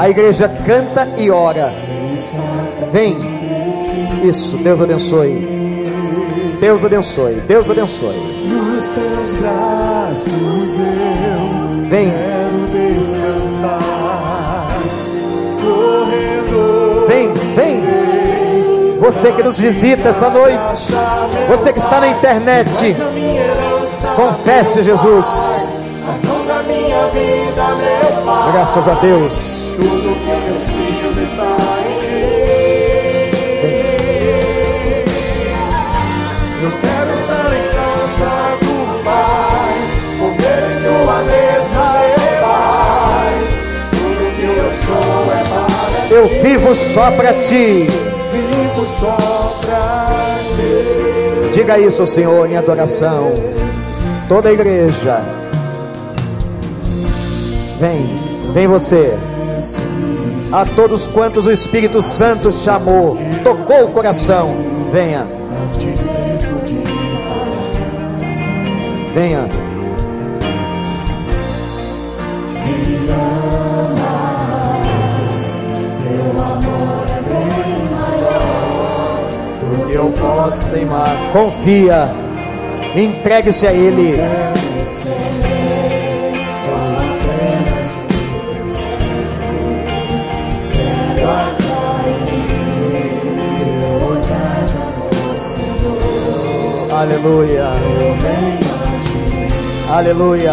A 0.00 0.08
igreja 0.08 0.48
canta 0.48 1.06
e 1.18 1.30
ora. 1.30 1.74
Vem. 2.90 3.18
Isso, 4.24 4.56
Deus 4.56 4.80
abençoe. 4.80 6.56
Deus 6.58 6.82
abençoe. 6.82 7.34
Deus 7.46 7.70
abençoe. 7.70 8.16
Nos 8.46 8.84
teus 8.92 9.34
braços 9.34 10.78
eu 10.78 11.90
Vem. 11.90 12.10
quero 12.10 12.96
descansar. 12.96 14.68
Corredor. 15.60 17.06
Vem, 17.06 17.34
vem. 17.54 18.98
Você 19.00 19.32
que 19.32 19.42
nos 19.42 19.58
visita 19.58 20.08
essa 20.08 20.30
noite, 20.30 20.94
você 21.46 21.74
que 21.74 21.78
está 21.78 22.00
na 22.00 22.08
internet, 22.08 22.96
confesse 24.16 24.82
Jesus. 24.82 25.26
Graças 28.50 28.88
a 28.88 28.94
Deus. 28.94 29.59
Tudo 29.80 30.14
que 30.14 30.30
eu 30.30 30.40
preciso 30.56 31.20
está 31.22 31.56
em 31.80 31.98
ti. 32.00 32.28
Eu 36.62 36.70
quero 36.82 37.10
estar 37.14 37.50
em 37.56 37.66
casa 37.72 38.32
do 38.60 38.74
Pai, 39.02 39.72
comer 40.18 40.60
em 40.68 40.78
tua 40.82 41.18
mesa, 41.22 41.82
meu 41.96 42.32
Pai. 42.42 43.32
Tudo 43.90 44.24
que 44.36 44.44
eu 44.44 44.70
sou 44.84 45.32
é 45.32 45.34
para 45.48 46.14
Eu 46.14 46.24
vivo 46.42 46.74
só 46.74 47.10
para 47.12 47.32
ti. 47.42 47.86
vivo 48.32 48.86
só 48.86 49.16
pra 49.62 50.06
ti. 50.56 51.54
Diga 51.54 51.78
isso, 51.78 52.06
Senhor, 52.06 52.50
em 52.50 52.56
adoração. 52.58 53.32
Toda 54.28 54.50
a 54.50 54.52
igreja. 54.52 55.22
Vem, 57.80 58.06
vem 58.52 58.66
você. 58.66 59.16
A 60.52 60.64
todos 60.64 61.06
quantos 61.06 61.46
o 61.46 61.52
Espírito 61.52 62.02
Santo 62.02 62.50
chamou, 62.50 63.16
tocou 63.42 63.84
o 63.84 63.92
coração. 63.92 64.54
Venha, 64.92 65.26
venha. 69.14 69.48
Confia, 81.32 82.10
entregue-se 82.96 83.66
a 83.66 83.72
Ele. 83.72 84.14
Aleluia. 97.00 97.72
Aleluia. 99.88 100.52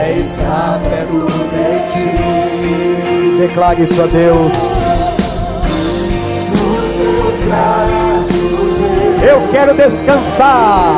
É 0.00 0.14
de 0.14 1.82
ti. 1.90 3.38
Declare 3.40 3.82
isso 3.82 4.00
a 4.00 4.06
Deus. 4.06 4.52
Nos 6.52 6.84
teus 6.94 7.38
braços 7.44 8.38
Eu 9.20 9.48
quero 9.50 9.74
descansar. 9.74 10.94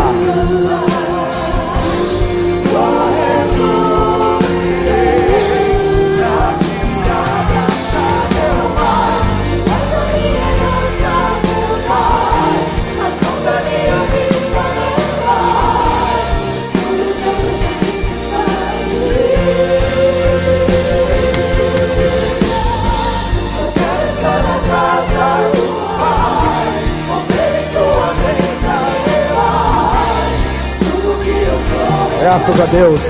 Graças 32.30 32.60
a 32.60 32.66
Deus. 32.66 33.00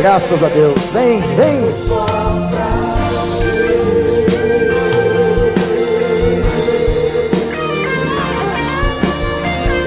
Graças 0.00 0.44
a 0.44 0.46
Deus. 0.46 0.80
Vem, 0.92 1.20
vem. 1.34 1.58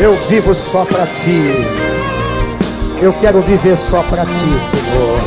Eu 0.02 0.14
vivo 0.28 0.54
só 0.54 0.84
para 0.84 1.08
ti. 1.08 1.66
Eu 3.02 3.14
quero 3.22 3.40
viver 3.40 3.78
só 3.78 4.04
para 4.10 4.26
ti, 4.26 4.60
Senhor. 4.60 5.20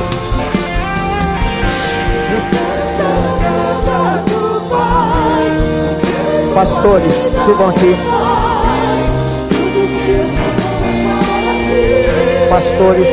Pastores, 6.53 7.15
subam 7.47 7.71
aqui. 7.71 8.14
Pastores, 12.55 13.09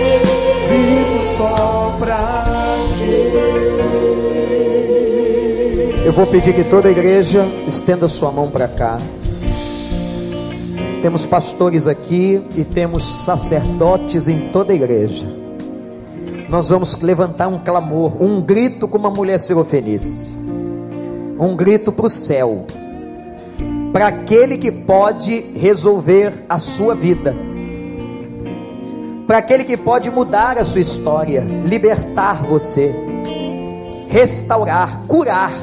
Vivo 0.69 1.23
só 1.23 1.95
pra 1.97 2.45
ti. 2.95 3.31
eu 6.05 6.13
vou 6.13 6.27
pedir 6.27 6.53
que 6.53 6.63
toda 6.63 6.89
a 6.89 6.91
igreja 6.91 7.43
estenda 7.67 8.07
sua 8.07 8.31
mão 8.31 8.51
para 8.51 8.67
cá. 8.67 8.99
Temos 11.01 11.25
pastores 11.25 11.87
aqui 11.87 12.39
e 12.55 12.63
temos 12.63 13.03
sacerdotes 13.03 14.27
em 14.27 14.49
toda 14.49 14.73
a 14.73 14.75
igreja. 14.75 15.25
Nós 16.47 16.69
vamos 16.69 16.95
levantar 17.01 17.47
um 17.47 17.57
clamor, 17.57 18.21
um 18.21 18.39
grito 18.41 18.87
como 18.87 19.07
a 19.07 19.09
mulher 19.09 19.39
sirofenice. 19.39 20.29
Um 21.39 21.55
grito 21.55 21.91
para 21.91 22.05
o 22.05 22.09
céu. 22.11 22.67
Para 23.91 24.05
aquele 24.05 24.59
que 24.59 24.71
pode 24.71 25.39
resolver 25.55 26.31
a 26.47 26.59
sua 26.59 26.93
vida. 26.93 27.35
Para 29.31 29.37
aquele 29.37 29.63
que 29.63 29.77
pode 29.77 30.11
mudar 30.11 30.57
a 30.57 30.65
sua 30.65 30.81
história, 30.81 31.39
libertar 31.63 32.43
você, 32.43 32.93
restaurar, 34.09 35.03
curar. 35.07 35.53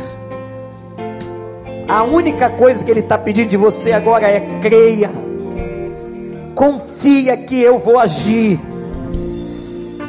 A 1.86 2.02
única 2.02 2.48
coisa 2.48 2.82
que 2.82 2.90
Ele 2.90 3.00
está 3.00 3.18
pedindo 3.18 3.50
de 3.50 3.58
você 3.58 3.92
agora 3.92 4.26
é 4.26 4.40
creia, 4.62 5.10
confia 6.54 7.36
que 7.36 7.60
eu 7.60 7.78
vou 7.78 7.98
agir, 7.98 8.58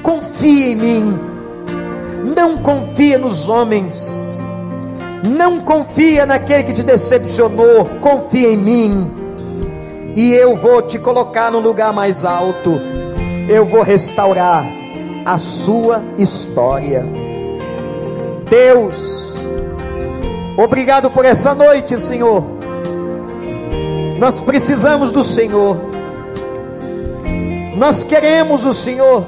confia 0.01 0.67
em 0.69 0.75
mim, 0.77 1.19
não 2.33 2.59
confia 2.59 3.17
nos 3.17 3.49
homens, 3.49 4.39
não 5.21 5.59
confia 5.59 6.25
naquele 6.25 6.63
que 6.63 6.71
te 6.71 6.83
decepcionou, 6.83 7.83
confia 7.99 8.53
em 8.53 8.57
mim, 8.57 9.11
e 10.15 10.33
eu 10.33 10.55
vou 10.55 10.81
te 10.81 10.97
colocar 10.97 11.51
no 11.51 11.59
lugar 11.59 11.91
mais 11.91 12.23
alto, 12.23 12.98
eu 13.49 13.65
vou 13.65 13.81
restaurar 13.81 14.65
a 15.25 15.37
sua 15.37 16.01
história. 16.17 17.05
Deus, 18.49 19.29
Obrigado 20.61 21.09
por 21.09 21.23
essa 21.23 21.55
noite, 21.55 22.01
Senhor. 22.01 22.43
Nós 24.17 24.41
precisamos 24.41 25.09
do 25.09 25.23
Senhor. 25.23 25.77
Nós 27.77 28.03
queremos 28.03 28.65
o 28.65 28.73
Senhor. 28.73 29.25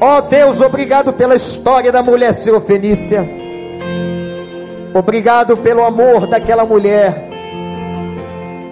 Ó 0.00 0.18
oh 0.18 0.20
Deus, 0.20 0.60
obrigado 0.60 1.12
pela 1.12 1.34
história 1.34 1.90
da 1.90 2.04
mulher 2.04 2.32
Sirofenícia. 2.34 3.28
Obrigado 4.94 5.56
pelo 5.56 5.82
amor 5.84 6.28
daquela 6.28 6.64
mulher. 6.64 7.28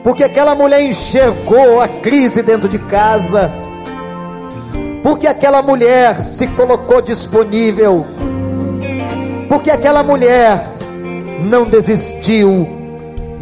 Porque 0.05 0.23
aquela 0.23 0.55
mulher 0.55 0.83
enxergou 0.83 1.81
a 1.81 1.89
crise 1.89 2.43
dentro 2.43 2.69
de 2.69 2.79
casa. 2.79 3.51
Porque 5.03 5.27
aquela 5.27 5.63
mulher 5.63 6.21
se 6.23 6.47
colocou 6.47 7.03
disponível 7.03 8.07
porque 9.55 9.71
aquela 9.71 10.03
mulher 10.03 10.67
não 11.49 11.65
desistiu, 11.65 12.69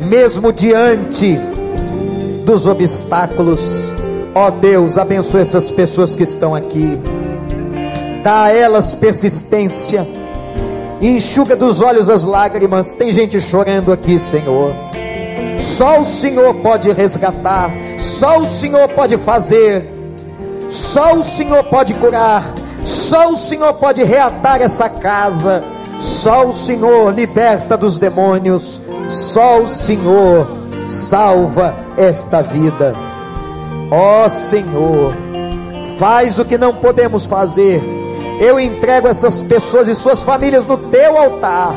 mesmo 0.05 0.53
diante 0.53 1.39
dos 2.45 2.67
obstáculos. 2.67 3.91
Ó 4.35 4.49
oh 4.49 4.51
Deus, 4.51 4.99
abençoe 4.99 5.41
essas 5.41 5.71
pessoas 5.71 6.15
que 6.15 6.23
estão 6.23 6.55
aqui, 6.55 7.01
dá 8.23 8.45
a 8.45 8.53
elas 8.53 8.95
persistência, 8.95 10.07
enxuga 11.01 11.57
dos 11.57 11.81
olhos 11.81 12.11
as 12.11 12.27
lágrimas. 12.27 12.93
Tem 12.93 13.11
gente 13.11 13.41
chorando 13.41 13.91
aqui, 13.91 14.19
Senhor. 14.19 14.92
Só 15.63 16.01
o 16.01 16.05
Senhor 16.05 16.55
pode 16.57 16.91
resgatar, 16.93 17.71
só 17.99 18.39
o 18.39 18.47
Senhor 18.47 18.89
pode 18.89 19.17
fazer, 19.17 19.89
só 20.69 21.15
o 21.15 21.23
Senhor 21.23 21.65
pode 21.65 21.95
curar, 21.95 22.53
só 22.85 23.31
o 23.31 23.37
Senhor 23.37 23.73
pode 23.75 24.03
reatar 24.03 24.61
essa 24.61 24.89
casa. 24.89 25.65
Só 26.03 26.47
o 26.49 26.53
Senhor 26.53 27.15
liberta 27.15 27.77
dos 27.77 27.97
demônios, 27.97 28.83
só 29.07 29.61
o 29.61 29.69
Senhor 29.69 30.49
salva 30.89 31.77
esta 31.97 32.43
vida. 32.43 32.93
Ó 33.89 34.29
Senhor, 34.29 35.15
faz 35.97 36.41
o 36.41 36.45
que 36.45 36.59
não 36.59 36.75
podemos 36.75 37.25
fazer. 37.25 37.81
Eu 38.41 38.59
entrego 38.59 39.07
essas 39.07 39.43
pessoas 39.43 39.87
e 39.87 39.95
suas 39.95 40.25
famílias 40.25 40.67
no 40.67 40.77
teu 40.77 41.17
altar, 41.17 41.73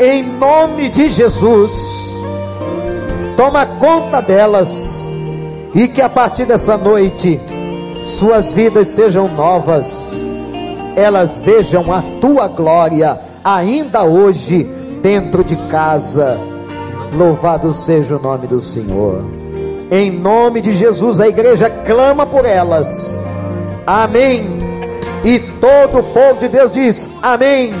em 0.00 0.24
nome 0.24 0.88
de 0.88 1.08
Jesus. 1.08 2.15
Toma 3.36 3.66
conta 3.66 4.22
delas 4.22 5.06
e 5.74 5.86
que 5.86 6.00
a 6.00 6.08
partir 6.08 6.46
dessa 6.46 6.76
noite 6.78 7.40
suas 8.04 8.52
vidas 8.52 8.88
sejam 8.88 9.28
novas, 9.28 10.14
elas 10.96 11.40
vejam 11.40 11.92
a 11.92 12.02
tua 12.20 12.48
glória 12.48 13.18
ainda 13.44 14.04
hoje 14.04 14.64
dentro 15.02 15.44
de 15.44 15.56
casa. 15.68 16.38
Louvado 17.12 17.74
seja 17.74 18.16
o 18.16 18.20
nome 18.20 18.46
do 18.46 18.60
Senhor. 18.60 19.24
Em 19.90 20.10
nome 20.10 20.60
de 20.60 20.72
Jesus, 20.72 21.20
a 21.20 21.28
igreja 21.28 21.68
clama 21.68 22.24
por 22.24 22.44
elas. 22.44 23.18
Amém. 23.86 24.58
E 25.24 25.38
todo 25.38 25.98
o 25.98 26.02
povo 26.02 26.40
de 26.40 26.48
Deus 26.48 26.72
diz: 26.72 27.10
Amém. 27.22 27.72